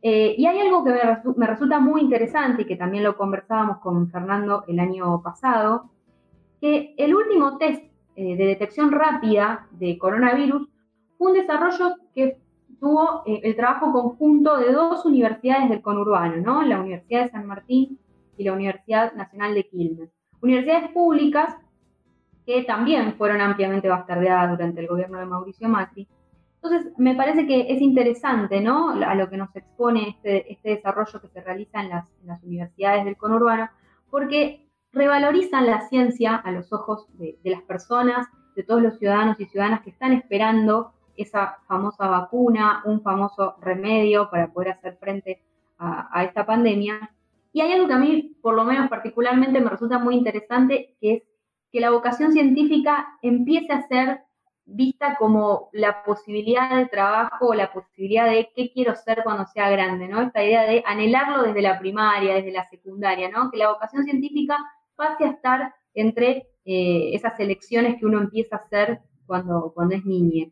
Eh, 0.02 0.36
y 0.38 0.46
hay 0.46 0.58
algo 0.62 0.86
que 0.86 0.94
me, 1.36 1.46
resulta 1.46 1.82
muy 1.82 2.00
interesante 2.00 2.62
y 2.62 2.66
que 2.66 2.78
también 2.78 3.04
lo 3.04 3.18
conversábamos 3.18 3.80
con 3.80 4.10
Fernando 4.10 4.64
el 4.70 4.80
año 4.80 5.22
pasado, 5.22 5.90
que 6.62 6.96
el 6.98 7.14
último 7.14 7.58
test 7.58 7.84
eh, 8.16 8.38
de 8.38 8.46
detección 8.46 8.94
rápida 8.94 9.68
de 9.72 9.98
coronavirus 9.98 10.66
fue 11.18 11.32
un 11.32 11.38
desarrollo 11.40 11.96
que 12.16 12.38
tuvo 12.80 13.24
eh, 13.26 13.42
el 13.44 13.58
trabajo 13.58 13.92
conjunto 13.92 14.56
de 14.56 14.72
dos 14.72 15.04
universidades 15.04 15.68
del 15.68 15.82
conurbano, 15.82 16.38
¿no? 16.38 16.62
la 16.62 16.80
Universidad 16.80 17.24
de 17.24 17.32
San 17.32 17.48
Martín 17.48 18.00
y 18.38 18.46
la 18.46 18.54
Universidad 18.54 19.14
Nacional 19.16 19.56
de 19.56 19.68
Quilmes. 19.68 20.19
Universidades 20.42 20.92
públicas 20.92 21.56
que 22.46 22.64
también 22.64 23.16
fueron 23.16 23.42
ampliamente 23.42 23.90
bastardeadas 23.90 24.52
durante 24.52 24.82
el 24.82 24.88
gobierno 24.88 25.20
de 25.20 25.26
Mauricio 25.26 25.70
Macri, 25.70 26.08
entonces, 26.62 26.92
me 26.98 27.16
parece 27.16 27.48
que 27.48 27.68
es 27.70 27.82
interesante, 27.82 28.60
¿no? 28.60 28.90
A 28.90 29.16
lo 29.16 29.30
que 29.30 29.38
nos 29.38 29.56
expone 29.56 30.10
este, 30.10 30.52
este 30.52 30.72
desarrollo 30.72 31.22
que 31.22 31.30
se 31.30 31.42
realiza 31.42 31.82
en 31.82 31.90
las, 31.90 32.06
universidades 32.44 33.06
del 33.06 33.16
conurbano, 33.16 33.70
porque 34.10 34.68
revalorizan 34.92 35.66
la 35.66 35.88
ciencia 35.88 36.36
a 36.36 36.52
los 36.52 36.74
ojos 36.74 37.08
de, 37.18 37.38
las 37.46 37.62
personas, 37.62 38.28
de 38.56 38.64
todos 38.64 38.82
los 38.82 38.98
ciudadanos 39.00 39.40
y 39.40 39.46
ciudadanas 39.46 39.82
que 39.82 39.92
están 39.92 40.12
esperando 40.12 40.92
esa 41.16 41.60
famosa 41.68 42.08
vacuna, 42.08 42.82
un 42.86 43.02
famoso 43.02 43.56
remedio 43.62 44.30
para 44.30 44.52
poder 44.52 44.72
hacer 44.72 44.98
frente 44.98 45.42
a, 45.78 46.10
a 46.12 46.24
esta 46.26 46.46
pandemia. 46.46 47.10
Y 47.52 47.62
hay 47.62 47.72
algo 47.72 47.88
que 47.88 47.94
a 47.94 48.00
mí, 48.00 48.38
por 48.42 48.56
lo 48.56 48.64
menos 48.64 48.90
particularmente, 48.90 49.60
me 49.60 49.70
resulta 49.70 49.98
muy 49.98 50.16
interesante, 50.16 50.96
que 51.00 51.14
es 51.14 51.24
que 51.72 51.80
la 51.80 51.92
vocación 51.92 52.32
científica 52.32 53.08
empiece 53.22 53.74
a 53.74 53.88
ser 53.88 54.22
vista 54.66 55.16
como 55.18 55.70
la 55.74 56.04
posibilidad 56.04 56.78
de 56.78 56.86
trabajo 56.88 57.48
o 57.48 57.54
la 57.54 57.72
posibilidad 57.74 58.30
de 58.30 58.50
qué 58.56 58.72
quiero 58.72 58.96
ser 58.96 59.22
cuando 59.24 59.46
sea 59.48 59.70
grande, 59.70 60.08
¿no? 60.08 60.22
Esta 60.22 60.44
idea 60.44 60.64
de 60.64 60.84
anhelarlo 60.86 61.44
desde 61.44 61.62
la 61.62 61.80
primaria, 61.80 62.36
desde 62.36 62.52
la 62.52 62.70
secundaria, 62.70 63.30
¿no? 63.30 63.50
Que 63.50 63.58
la 63.58 63.72
vocación 63.72 64.04
científica 64.04 64.58
pase 64.96 65.26
a 65.26 65.32
estar 65.32 65.74
entre 65.94 66.50
eh, 66.66 67.12
esas 67.14 67.40
elecciones 67.40 67.98
que 68.00 68.06
uno 68.06 68.20
empieza 68.20 68.58
a 68.58 68.60
hacer 68.60 69.02
cuando, 69.26 69.72
cuando 69.74 69.96
es 69.96 70.06
niña. 70.06 70.48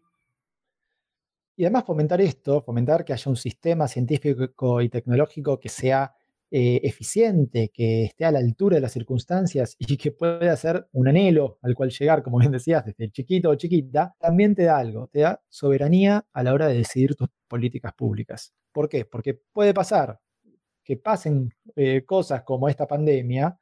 Y 1.56 1.64
además 1.64 1.86
fomentar 1.86 2.22
esto, 2.22 2.62
fomentar 2.62 3.04
que 3.04 3.14
haya 3.14 3.30
un 3.30 3.36
sistema 3.36 3.88
científico 3.88 4.82
y 4.82 4.90
tecnológico 4.90 5.60
que 5.60 5.70
sea 5.70 6.16
eh, 6.50 6.80
eficiente, 6.84 7.72
que 7.74 8.06
esté 8.06 8.24
a 8.24 8.32
la 8.32 8.40
altura 8.40 8.76
de 8.76 8.82
las 8.82 8.94
circunstancias 8.94 9.76
y 9.78 9.98
que 9.98 10.14
pueda 10.14 10.56
ser 10.56 10.88
un 10.94 11.10
anhelo 11.10 11.60
al 11.62 11.76
cual 11.76 11.90
llegar, 11.90 12.24
como 12.24 12.40
bien 12.40 12.54
decías, 12.54 12.86
desde 12.86 13.12
chiquito 13.12 13.50
o 13.50 13.56
chiquita, 13.56 14.16
también 14.18 14.56
te 14.56 14.64
da 14.64 14.78
algo, 14.78 15.08
te 15.08 15.20
da 15.20 15.42
soberanía 15.50 16.26
a 16.32 16.44
la 16.44 16.54
hora 16.54 16.68
de 16.68 16.76
decidir 16.76 17.16
tus 17.16 17.28
políticas 17.50 17.94
públicas. 17.94 18.54
¿Por 18.72 18.88
qué? 18.88 19.04
Porque 19.04 19.34
puede 19.52 19.74
pasar 19.74 20.22
que 20.86 20.96
pasen 20.96 21.54
eh, 21.76 22.06
cosas 22.06 22.44
como 22.44 22.70
esta 22.70 22.88
pandemia, 22.88 23.60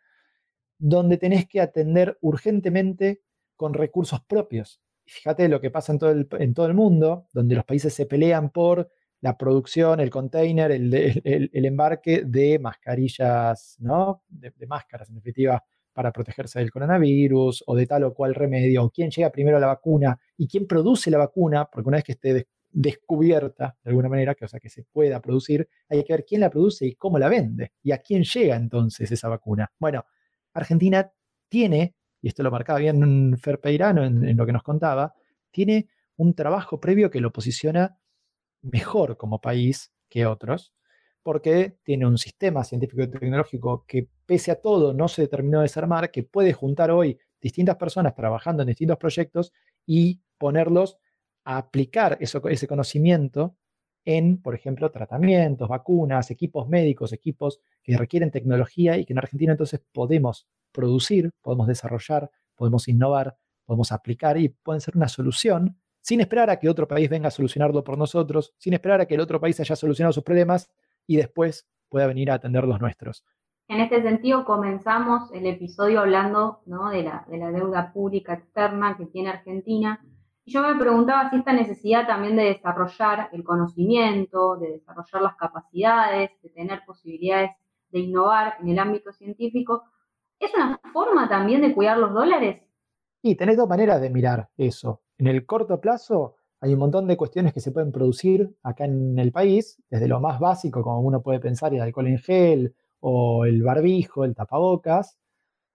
donde 0.78 1.18
tenés 1.18 1.48
que 1.48 1.62
atender 1.62 2.20
urgentemente 2.22 3.24
con 3.56 3.74
recursos 3.74 4.22
propios. 4.26 4.80
fíjate 5.08 5.48
lo 5.50 5.60
que 5.60 5.72
pasa 5.72 5.92
en 5.92 6.00
todo, 6.00 6.12
en 6.12 6.54
todo 6.54 6.68
el 6.68 6.76
mundo, 6.76 7.28
donde 7.34 7.56
los 7.56 7.66
países 7.66 7.96
se 7.96 8.06
pelean 8.06 8.52
por 8.52 8.92
la 9.26 9.36
producción, 9.36 10.00
el 10.02 10.12
container, 10.12 10.70
el, 10.70 11.50
embarque 11.52 12.22
de 12.28 12.60
mascarillas, 12.60 13.76
¿no? 13.80 14.22
De, 14.30 14.54
máscaras, 14.68 15.10
en 15.10 15.16
definitiva, 15.16 15.64
para 15.92 16.12
protegerse 16.12 16.60
del 16.60 16.70
coronavirus 16.70 17.64
o 17.66 17.76
de 17.76 17.88
tal 17.88 18.04
o 18.04 18.14
cual 18.14 18.36
remedio, 18.36 18.84
o 18.84 18.92
quién 18.92 19.10
llega 19.10 19.32
primero 19.32 19.58
a 19.58 19.60
la 19.60 19.66
vacuna 19.66 20.16
y 20.38 20.48
quién 20.48 20.68
produce 20.68 21.10
la 21.10 21.18
vacuna, 21.18 21.66
porque 21.66 21.88
una 21.88 21.98
vez 21.98 22.04
que 22.04 22.12
esté 22.12 22.48
descubierta 22.70 23.76
de 23.84 23.90
alguna 23.90 24.10
manera, 24.10 24.36
que, 24.36 24.46
o 24.46 24.48
sea, 24.48 24.60
que 24.60 24.70
se 24.70 24.84
pueda 24.84 25.20
producir, 25.20 25.68
hay 25.90 26.04
que 26.04 26.14
ver 26.14 26.24
quién 26.24 26.42
la 26.42 26.52
produce 26.52 26.86
y 26.86 26.94
cómo 26.94 27.18
la 27.18 27.28
vende 27.28 27.72
y 27.82 27.94
a 27.94 27.98
quién 27.98 28.24
llega 28.24 28.56
entonces 28.56 29.12
esa 29.12 29.28
vacuna. 29.28 29.72
Bueno, 29.80 30.06
Argentina 30.54 31.12
tiene, 31.50 31.96
y 32.22 32.28
esto 32.28 32.44
lo 32.44 32.52
marcaba 32.52 32.78
bien 32.78 33.36
Fer 33.40 33.60
Peirano 33.60 34.06
en 34.06 34.38
lo 34.38 34.46
que 34.46 34.54
nos 34.54 34.62
contaba, 34.62 35.16
tiene 35.50 35.88
un 36.18 36.36
trabajo 36.36 36.80
previo 36.80 37.10
que 37.10 37.22
lo 37.22 37.32
posiciona 37.32 37.98
mejor 38.72 39.18
como 39.18 39.42
país 39.42 39.92
que 40.10 40.26
otros, 40.26 40.74
porque 41.24 41.78
tiene 41.84 42.06
un 42.06 42.18
sistema 42.18 42.64
científico 42.64 43.04
y 43.04 43.08
tecnológico 43.10 43.86
que 43.88 44.08
pese 44.26 44.52
a 44.52 44.62
todo 44.62 44.94
no 44.94 45.08
se 45.08 45.28
terminó 45.28 45.60
de 45.60 45.64
desarmar, 45.64 46.12
que 46.12 46.24
puede 46.24 46.54
juntar 46.54 46.92
hoy 46.92 47.18
distintas 47.42 47.78
personas 47.78 48.16
trabajando 48.16 48.64
en 48.64 48.68
distintos 48.68 48.98
proyectos 48.98 49.54
y 49.86 50.22
ponerlos 50.38 50.98
a 51.44 51.58
aplicar 51.58 52.18
eso, 52.20 52.48
ese 52.48 52.68
conocimiento 52.68 53.56
en, 54.04 54.42
por 54.42 54.54
ejemplo, 54.54 54.92
tratamientos, 54.92 55.68
vacunas, 55.68 56.30
equipos 56.30 56.68
médicos, 56.70 57.12
equipos 57.12 57.60
que 57.84 57.98
requieren 57.98 58.32
tecnología 58.32 58.98
y 58.98 59.06
que 59.06 59.14
en 59.14 59.20
Argentina 59.20 59.52
entonces 59.52 59.82
podemos 59.92 60.48
producir, 60.72 61.32
podemos 61.42 61.68
desarrollar, 61.68 62.30
podemos 62.56 62.88
innovar, 62.88 63.36
podemos 63.66 63.92
aplicar 63.92 64.38
y 64.38 64.50
pueden 64.50 64.82
ser 64.82 64.96
una 64.96 65.08
solución 65.08 65.80
sin 66.06 66.22
esperar 66.22 66.52
a 66.52 66.60
que 66.60 66.70
otro 66.70 66.88
país 66.88 67.10
venga 67.10 67.30
a 67.30 67.32
solucionarlo 67.32 67.84
por 67.84 67.98
nosotros, 67.98 68.54
sin 68.60 68.76
esperar 68.76 69.02
a 69.02 69.08
que 69.08 69.16
el 69.16 69.22
otro 69.22 69.40
país 69.40 69.60
haya 69.60 69.76
solucionado 69.76 70.14
sus 70.14 70.24
problemas 70.24 70.70
y 71.08 71.16
después 71.16 71.68
pueda 71.90 72.06
venir 72.06 72.30
a 72.30 72.36
atender 72.36 72.64
los 72.66 72.80
nuestros. 72.80 73.26
En 73.68 73.80
este 73.80 74.04
sentido, 74.04 74.46
comenzamos 74.46 75.32
el 75.34 75.48
episodio 75.48 76.02
hablando 76.02 76.62
de, 76.92 77.02
la, 77.02 77.26
de 77.28 77.40
la 77.40 77.50
deuda 77.50 77.92
pública 77.92 78.34
externa 78.34 78.96
que 78.96 79.08
tiene 79.08 79.30
Argentina. 79.30 80.00
Y 80.44 80.52
yo 80.52 80.62
me 80.62 80.80
preguntaba 80.80 81.32
si 81.32 81.38
esta 81.38 81.54
necesidad 81.54 82.06
también 82.06 82.36
de 82.36 82.44
desarrollar 82.44 83.30
el 83.34 83.44
conocimiento, 83.44 84.58
de 84.58 84.74
desarrollar 84.74 85.24
las 85.24 85.36
capacidades, 85.38 86.30
de 86.44 86.50
tener 86.50 86.84
posibilidades 86.86 87.50
de 87.90 88.00
innovar 88.02 88.58
en 88.62 88.70
el 88.70 88.78
ámbito 88.78 89.12
científico, 89.12 89.82
¿es 90.40 90.54
una 90.54 90.80
forma 90.94 91.28
también 91.28 91.62
de 91.62 91.74
cuidar 91.74 91.98
los 91.98 92.14
dólares? 92.14 92.62
Y 93.24 93.34
tenés 93.34 93.58
dos 93.58 93.68
maneras 93.68 94.00
de 94.00 94.12
mirar 94.12 94.50
eso. 94.56 95.02
En 95.18 95.28
el 95.28 95.46
corto 95.46 95.80
plazo 95.80 96.36
hay 96.60 96.74
un 96.74 96.80
montón 96.80 97.08
de 97.08 97.18
cuestiones 97.18 97.54
que 97.54 97.62
se 97.62 97.72
pueden 97.72 97.92
producir 97.92 98.56
acá 98.64 98.86
en 98.86 99.18
el 99.20 99.32
país, 99.32 99.82
desde 99.90 100.08
lo 100.08 100.20
más 100.20 100.40
básico, 100.40 100.82
como 100.84 101.02
uno 101.02 101.22
puede 101.22 101.40
pensar, 101.40 101.74
el 101.74 101.82
alcohol 101.82 102.08
en 102.08 102.20
gel 102.20 102.76
o 103.00 103.46
el 103.46 103.62
barbijo, 103.64 104.26
el 104.26 104.36
tapabocas, 104.36 105.18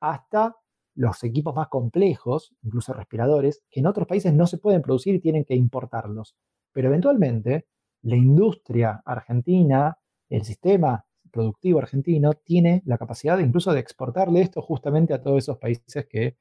hasta 0.01 0.57
los 0.95 1.23
equipos 1.25 1.55
más 1.55 1.69
complejos, 1.69 2.53
incluso 2.63 2.93
respiradores, 2.93 3.63
que 3.71 3.81
en 3.81 3.87
otros 3.87 4.07
países 4.07 4.35
no 4.35 4.47
se 4.47 4.59
pueden 4.59 4.83
producir 4.83 5.15
y 5.15 5.21
tienen 5.21 5.45
que 5.45 5.55
importarlos. 5.55 6.37
Pero 6.73 6.89
eventualmente 6.89 7.67
la 8.03 8.17
industria 8.17 9.03
argentina, 9.05 9.97
el 10.29 10.45
sistema 10.45 11.05
productivo 11.31 11.79
argentino, 11.79 12.35
tiene 12.35 12.83
la 12.85 12.99
capacidad 12.99 13.39
incluso 13.39 13.73
de 13.73 13.81
exportarle 13.81 14.41
esto 14.43 14.61
justamente 14.61 15.15
a 15.15 15.23
todos 15.23 15.39
esos 15.39 15.59
países 15.59 16.07
que 16.09 16.37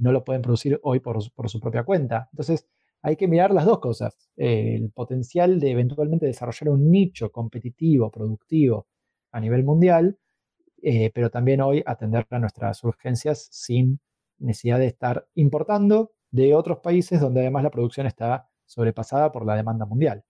no 0.00 0.12
lo 0.12 0.24
pueden 0.24 0.42
producir 0.42 0.80
hoy 0.82 1.00
por, 1.00 1.22
su 1.22 1.60
propia 1.60 1.84
cuenta. 1.84 2.28
Entonces, 2.32 2.66
hay 3.02 3.16
que 3.16 3.28
mirar 3.28 3.52
las 3.52 3.64
dos 3.64 3.78
cosas. 3.78 4.16
el 4.36 4.90
potencial 4.90 5.60
de 5.60 5.70
eventualmente 5.70 6.26
desarrollar 6.26 6.70
un 6.70 6.90
nicho 6.90 7.30
competitivo, 7.30 8.10
productivo 8.10 8.86
a 9.32 9.40
nivel 9.40 9.64
mundial, 9.64 10.18
eh, 10.82 11.10
pero 11.14 11.30
también 11.30 11.60
hoy 11.60 11.82
atender 11.86 12.26
a 12.30 12.38
nuestras 12.38 12.82
urgencias 12.84 13.48
sin 13.50 14.00
necesidad 14.38 14.78
de 14.78 14.86
estar 14.86 15.26
importando 15.34 16.12
de 16.30 16.54
otros 16.54 16.78
países 16.78 17.20
donde 17.20 17.40
además 17.40 17.62
la 17.62 17.70
producción 17.70 18.06
está 18.06 18.48
sobrepasada 18.64 19.30
por 19.32 19.44
la 19.44 19.56
demanda 19.56 19.84
mundial. 19.84 20.24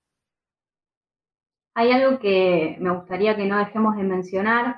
Hay 1.74 1.92
algo 1.92 2.18
que 2.18 2.76
me 2.80 2.90
gustaría 2.90 3.36
que 3.36 3.46
no 3.46 3.58
dejemos 3.58 3.96
de 3.96 4.02
mencionar, 4.02 4.76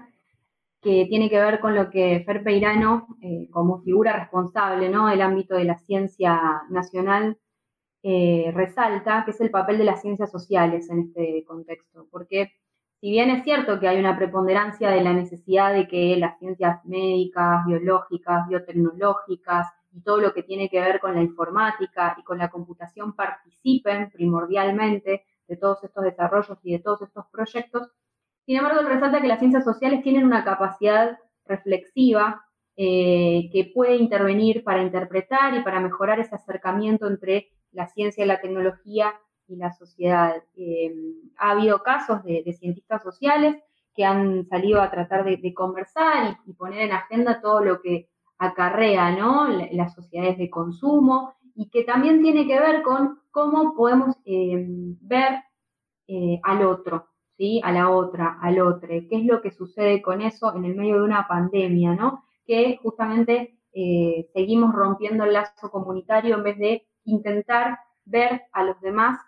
que 0.82 1.06
tiene 1.08 1.30
que 1.30 1.40
ver 1.40 1.60
con 1.60 1.76
lo 1.76 1.90
que 1.90 2.22
Fer 2.26 2.42
Peirano, 2.42 3.06
eh, 3.22 3.48
como 3.50 3.82
figura 3.82 4.18
responsable 4.18 4.88
¿no? 4.88 5.06
del 5.06 5.22
ámbito 5.22 5.54
de 5.54 5.64
la 5.64 5.78
ciencia 5.78 6.62
nacional, 6.70 7.38
eh, 8.02 8.50
resalta, 8.52 9.24
que 9.24 9.30
es 9.30 9.40
el 9.40 9.50
papel 9.50 9.78
de 9.78 9.84
las 9.84 10.02
ciencias 10.02 10.30
sociales 10.30 10.90
en 10.90 11.00
este 11.00 11.44
contexto. 11.46 12.08
Porque 12.10 12.50
si 13.00 13.10
bien 13.10 13.30
es 13.30 13.44
cierto 13.44 13.78
que 13.78 13.86
hay 13.86 13.98
una 14.00 14.16
preponderancia 14.18 14.90
de 14.90 15.02
la 15.02 15.12
necesidad 15.12 15.72
de 15.72 15.86
que 15.86 16.16
las 16.16 16.38
ciencias 16.40 16.84
médicas, 16.84 17.64
biológicas, 17.66 18.48
biotecnológicas 18.48 19.68
y 19.92 20.00
todo 20.02 20.18
lo 20.18 20.34
que 20.34 20.42
tiene 20.42 20.68
que 20.68 20.80
ver 20.80 20.98
con 20.98 21.14
la 21.14 21.22
informática 21.22 22.16
y 22.18 22.24
con 22.24 22.38
la 22.38 22.50
computación 22.50 23.14
participen 23.14 24.10
primordialmente 24.10 25.24
de 25.46 25.56
todos 25.56 25.84
estos 25.84 26.02
desarrollos 26.02 26.58
y 26.64 26.72
de 26.72 26.78
todos 26.80 27.02
estos 27.02 27.26
proyectos, 27.30 27.88
sin 28.46 28.56
embargo, 28.56 28.88
resalta 28.88 29.20
que 29.20 29.28
las 29.28 29.38
ciencias 29.38 29.64
sociales 29.64 30.02
tienen 30.02 30.24
una 30.24 30.44
capacidad 30.44 31.18
reflexiva 31.46 32.44
eh, 32.76 33.50
que 33.52 33.70
puede 33.74 33.96
intervenir 33.96 34.64
para 34.64 34.82
interpretar 34.82 35.54
y 35.54 35.62
para 35.62 35.78
mejorar 35.78 36.18
ese 36.20 36.34
acercamiento 36.34 37.06
entre 37.06 37.50
la 37.70 37.86
ciencia 37.86 38.24
y 38.24 38.26
la 38.26 38.40
tecnología 38.40 39.12
y 39.46 39.56
la 39.56 39.72
sociedad. 39.72 40.42
Eh, 40.56 40.90
ha 41.36 41.50
habido 41.50 41.82
casos 41.82 42.24
de, 42.24 42.50
cientistas 42.58 43.02
sociales 43.02 43.56
que 43.94 44.04
han 44.04 44.46
salido 44.48 44.80
a 44.80 44.90
tratar 44.90 45.24
de, 45.24 45.54
conversar 45.54 46.38
y, 46.46 46.54
poner 46.54 46.80
en 46.80 46.92
agenda 46.92 47.40
todo 47.42 47.60
lo 47.62 47.80
que 47.82 48.08
acarrea 48.38 49.14
¿no? 49.16 49.48
las 49.48 49.94
sociedades 49.94 50.38
de 50.38 50.50
consumo 50.50 51.34
y 51.54 51.68
que 51.68 51.84
también 51.84 52.22
tiene 52.22 52.46
que 52.46 52.58
ver 52.58 52.82
con 52.82 53.20
cómo 53.30 53.74
podemos 53.74 54.16
eh, 54.24 54.66
ver 55.00 55.44
al 56.42 56.66
otro, 56.66 57.11
a 57.62 57.72
la 57.72 57.90
otra, 57.90 58.38
al 58.40 58.60
otro. 58.60 58.88
¿Qué 58.88 59.08
es 59.10 59.24
lo 59.24 59.40
que 59.42 59.50
sucede 59.50 60.02
con 60.02 60.22
eso 60.22 60.54
en 60.54 60.64
el 60.64 60.74
medio 60.74 60.96
de 60.96 61.04
una 61.04 61.26
pandemia, 61.26 61.94
¿no? 61.94 62.24
Que 62.46 62.78
justamente 62.82 63.58
eh, 63.72 64.28
seguimos 64.32 64.74
rompiendo 64.74 65.24
el 65.24 65.32
lazo 65.32 65.70
comunitario 65.70 66.36
en 66.36 66.42
vez 66.42 66.58
de 66.58 66.86
intentar 67.04 67.78
ver 68.04 68.42
a 68.52 68.64
los 68.64 68.80
demás 68.80 69.18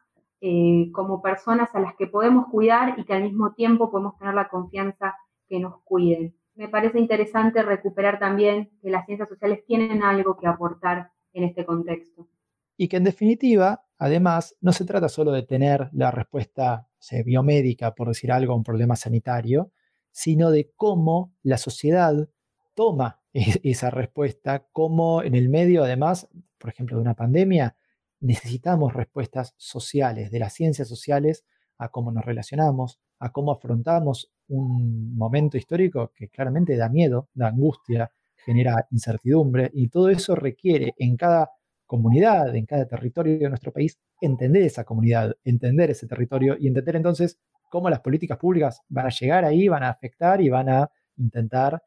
eh, 0.40 0.90
como 0.92 1.22
personas 1.22 1.74
a 1.74 1.80
las 1.80 1.94
que 1.96 2.06
podemos 2.06 2.46
cuidar 2.50 2.98
y 2.98 3.04
que 3.04 3.14
al 3.14 3.22
mismo 3.22 3.54
tiempo 3.54 3.90
podemos 3.90 4.18
tener 4.18 4.34
la 4.34 4.48
confianza 4.48 5.14
que 5.48 5.58
nos 5.58 5.82
cuiden. 5.84 6.36
Me 6.54 6.68
parece 6.68 6.98
interesante 7.00 7.62
recuperar 7.62 8.18
también 8.18 8.70
que 8.80 8.90
las 8.90 9.06
ciencias 9.06 9.28
sociales 9.28 9.64
tienen 9.66 10.02
algo 10.02 10.36
que 10.36 10.46
aportar 10.46 11.10
en 11.32 11.44
este 11.44 11.64
contexto. 11.64 12.28
Y 12.76 12.88
que 12.88 12.96
en 12.96 13.04
definitiva, 13.04 13.84
además, 14.04 14.54
no 14.60 14.74
se 14.74 14.84
trata 14.84 15.08
solo 15.08 15.32
de 15.32 15.44
tener 15.44 15.88
la 15.94 16.10
respuesta 16.10 16.86
biomédica, 17.24 17.94
por 17.94 18.08
decir 18.08 18.30
algo, 18.30 18.54
un 18.54 18.62
problema 18.62 18.96
sanitario, 18.96 19.72
sino 20.10 20.50
de 20.50 20.70
cómo 20.76 21.32
la 21.42 21.56
sociedad 21.56 22.28
toma 22.74 23.22
esa 23.32 23.88
respuesta, 23.88 24.66
cómo 24.72 25.22
en 25.22 25.34
el 25.34 25.48
medio, 25.48 25.84
además, 25.84 26.28
por 26.58 26.68
ejemplo, 26.68 26.96
de 26.98 27.02
una 27.02 27.14
pandemia, 27.14 27.76
necesitamos 28.20 28.92
respuestas 28.92 29.54
sociales, 29.56 30.30
de 30.30 30.38
las 30.38 30.52
ciencias 30.52 30.86
sociales, 30.86 31.46
a 31.78 31.88
cómo 31.88 32.12
nos 32.12 32.26
relacionamos, 32.26 33.00
a 33.20 33.32
cómo 33.32 33.52
afrontamos 33.52 34.30
un 34.48 35.16
momento 35.16 35.56
histórico 35.56 36.12
que 36.14 36.28
claramente 36.28 36.76
da 36.76 36.90
miedo, 36.90 37.30
da 37.32 37.48
angustia, 37.48 38.12
genera 38.36 38.86
incertidumbre, 38.90 39.70
y 39.72 39.88
todo 39.88 40.10
eso 40.10 40.34
requiere 40.34 40.92
en 40.98 41.16
cada 41.16 41.52
comunidad, 41.94 42.56
en 42.56 42.66
cada 42.66 42.88
territorio 42.88 43.38
de 43.38 43.48
nuestro 43.48 43.72
país, 43.72 44.00
entender 44.20 44.62
esa 44.62 44.82
comunidad, 44.82 45.36
entender 45.44 45.90
ese 45.90 46.08
territorio 46.08 46.56
y 46.58 46.66
entender 46.66 46.96
entonces 46.96 47.38
cómo 47.70 47.88
las 47.88 48.00
políticas 48.00 48.36
públicas 48.36 48.82
van 48.88 49.06
a 49.06 49.10
llegar 49.10 49.44
ahí, 49.44 49.68
van 49.68 49.84
a 49.84 49.90
afectar 49.90 50.40
y 50.40 50.48
van 50.48 50.68
a 50.68 50.90
intentar 51.16 51.80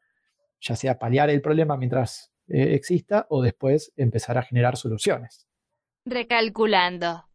ya 0.60 0.76
sea 0.76 0.98
paliar 0.98 1.28
el 1.28 1.42
problema 1.42 1.76
mientras 1.76 2.32
eh, 2.48 2.74
exista 2.74 3.26
o 3.28 3.42
después 3.42 3.92
empezar 3.96 4.38
a 4.38 4.42
generar 4.42 4.78
soluciones. 4.78 5.46
Recalculando. 6.06 7.26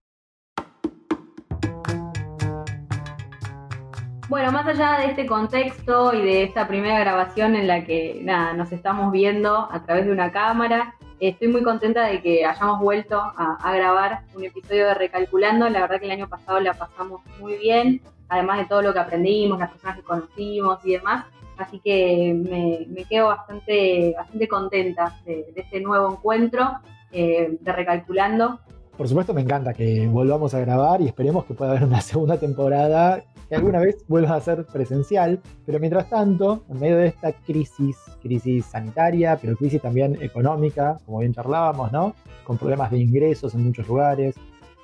Bueno, 4.29 4.51
más 4.51 4.65
allá 4.65 4.97
de 4.97 5.11
este 5.11 5.27
contexto 5.27 6.11
y 6.11 6.23
de 6.23 6.43
esta 6.43 6.67
primera 6.67 6.99
grabación 6.99 7.55
en 7.55 7.67
la 7.67 7.85
que 7.85 8.19
nada, 8.23 8.53
nos 8.53 8.71
estamos 8.71 9.11
viendo 9.11 9.71
a 9.71 9.83
través 9.85 10.05
de 10.07 10.11
una 10.11 10.31
cámara, 10.31 10.95
Estoy 11.29 11.47
muy 11.47 11.63
contenta 11.63 12.05
de 12.07 12.21
que 12.21 12.43
hayamos 12.43 12.81
vuelto 12.81 13.17
a, 13.17 13.73
grabar 13.73 14.23
un 14.35 14.43
episodio 14.43 14.87
de 14.87 14.93
Recalculando. 14.93 15.69
La 15.69 15.79
verdad 15.79 15.99
que 15.99 16.05
el 16.05 16.11
año 16.11 16.27
pasado 16.27 16.59
la 16.59 16.73
pasamos 16.73 17.21
muy 17.39 17.55
bien, 17.55 18.01
además 18.27 18.57
de 18.59 18.65
todo 18.65 18.81
lo 18.81 18.91
que 18.91 18.99
aprendimos, 18.99 19.57
las 19.57 19.71
personas 19.71 19.95
que 19.95 20.03
conocimos 20.03 20.79
y 20.83 20.91
demás. 20.91 21.23
Así 21.57 21.79
que 21.79 22.85
me, 22.93 23.05
quedo 23.05 23.27
bastante, 23.27 24.13
bastante 24.17 24.47
contenta 24.49 25.17
de, 25.23 25.45
este 25.55 25.79
nuevo 25.79 26.11
encuentro 26.11 26.71
eh, 27.13 27.57
de 27.57 27.71
Recalculando. 27.71 28.59
Por 28.97 29.07
supuesto 29.07 29.33
me 29.33 29.43
encanta 29.43 29.73
que 29.73 30.05
volvamos 30.05 30.53
a 30.53 30.59
grabar 30.59 30.99
y 30.99 31.07
esperemos 31.07 31.45
que 31.45 31.53
pueda 31.53 31.71
haber 31.71 31.85
una 31.85 32.01
segunda 32.01 32.37
temporada 32.37 33.23
que 33.47 33.55
alguna 33.55 33.79
vez 33.79 34.03
vuelva 34.07 34.35
a 34.35 34.41
ser 34.41 34.65
presencial, 34.65 35.41
pero 35.65 35.79
mientras 35.79 36.09
tanto, 36.09 36.63
en 36.69 36.79
medio 36.79 36.97
de 36.97 37.07
esta 37.07 37.31
crisis, 37.31 37.97
crisis 38.21 38.65
sanitaria, 38.65 39.37
pero 39.41 39.55
crisis 39.55 39.81
también 39.81 40.17
económica, 40.21 40.97
como 41.05 41.19
bien 41.19 41.33
charlábamos, 41.33 41.91
¿no? 41.91 42.15
Con 42.43 42.57
problemas 42.57 42.91
de 42.91 42.99
ingresos 42.99 43.53
en 43.53 43.65
muchos 43.65 43.87
lugares, 43.87 44.35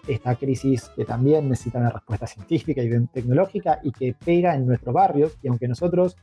esta 0.07 0.35
crisis 0.35 0.89
que 0.95 1.05
también 1.05 1.49
necesita 1.49 1.79
una 1.79 1.91
respuesta 1.91 2.27
científica 2.27 2.81
y 2.81 3.07
tecnológica 3.07 3.79
y 3.83 3.91
que 3.91 4.13
pega 4.13 4.55
en 4.55 4.65
nuestros 4.65 4.93
barrios, 4.93 5.37
y 5.41 5.47
aunque 5.47 5.67
nosotros, 5.67 6.17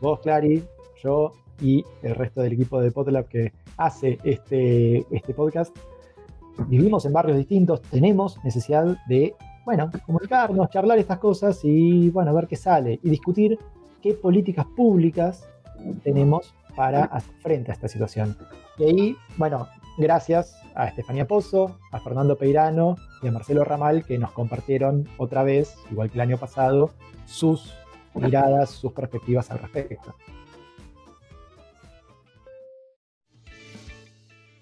vos, 0.00 0.20
Clary, 0.20 0.64
yo 1.02 1.32
y 1.60 1.84
el 2.02 2.14
resto 2.14 2.40
del 2.40 2.54
equipo 2.54 2.80
de 2.80 2.90
Potlab 2.90 3.26
que 3.26 3.52
hace 3.76 4.18
este, 4.24 5.04
este 5.10 5.34
podcast, 5.34 5.76
vivimos 6.68 7.04
en 7.04 7.12
barrios 7.12 7.38
distintos, 7.38 7.82
tenemos 7.82 8.42
necesidad 8.44 8.96
de, 9.08 9.34
bueno, 9.70 9.88
comunicarnos, 10.04 10.68
charlar 10.68 10.98
estas 10.98 11.18
cosas 11.18 11.60
y, 11.62 12.10
bueno, 12.10 12.34
ver 12.34 12.48
qué 12.48 12.56
sale 12.56 12.98
y 13.04 13.08
discutir 13.08 13.56
qué 14.02 14.14
políticas 14.14 14.66
públicas 14.66 15.48
tenemos 16.02 16.52
para 16.74 17.04
hacer 17.04 17.32
frente 17.36 17.70
a 17.70 17.74
esta 17.74 17.86
situación. 17.86 18.36
Y 18.78 18.84
ahí, 18.84 19.16
bueno, 19.36 19.68
gracias 19.96 20.60
a 20.74 20.88
Estefanía 20.88 21.28
Pozo, 21.28 21.78
a 21.92 22.00
Fernando 22.00 22.36
Peirano 22.36 22.96
y 23.22 23.28
a 23.28 23.30
Marcelo 23.30 23.62
Ramal 23.62 24.04
que 24.04 24.18
nos 24.18 24.32
compartieron 24.32 25.08
otra 25.18 25.44
vez, 25.44 25.76
igual 25.92 26.10
que 26.10 26.16
el 26.16 26.22
año 26.22 26.36
pasado, 26.36 26.90
sus 27.26 27.72
miradas, 28.16 28.70
sus 28.70 28.92
perspectivas 28.92 29.52
al 29.52 29.60
respecto. 29.60 30.16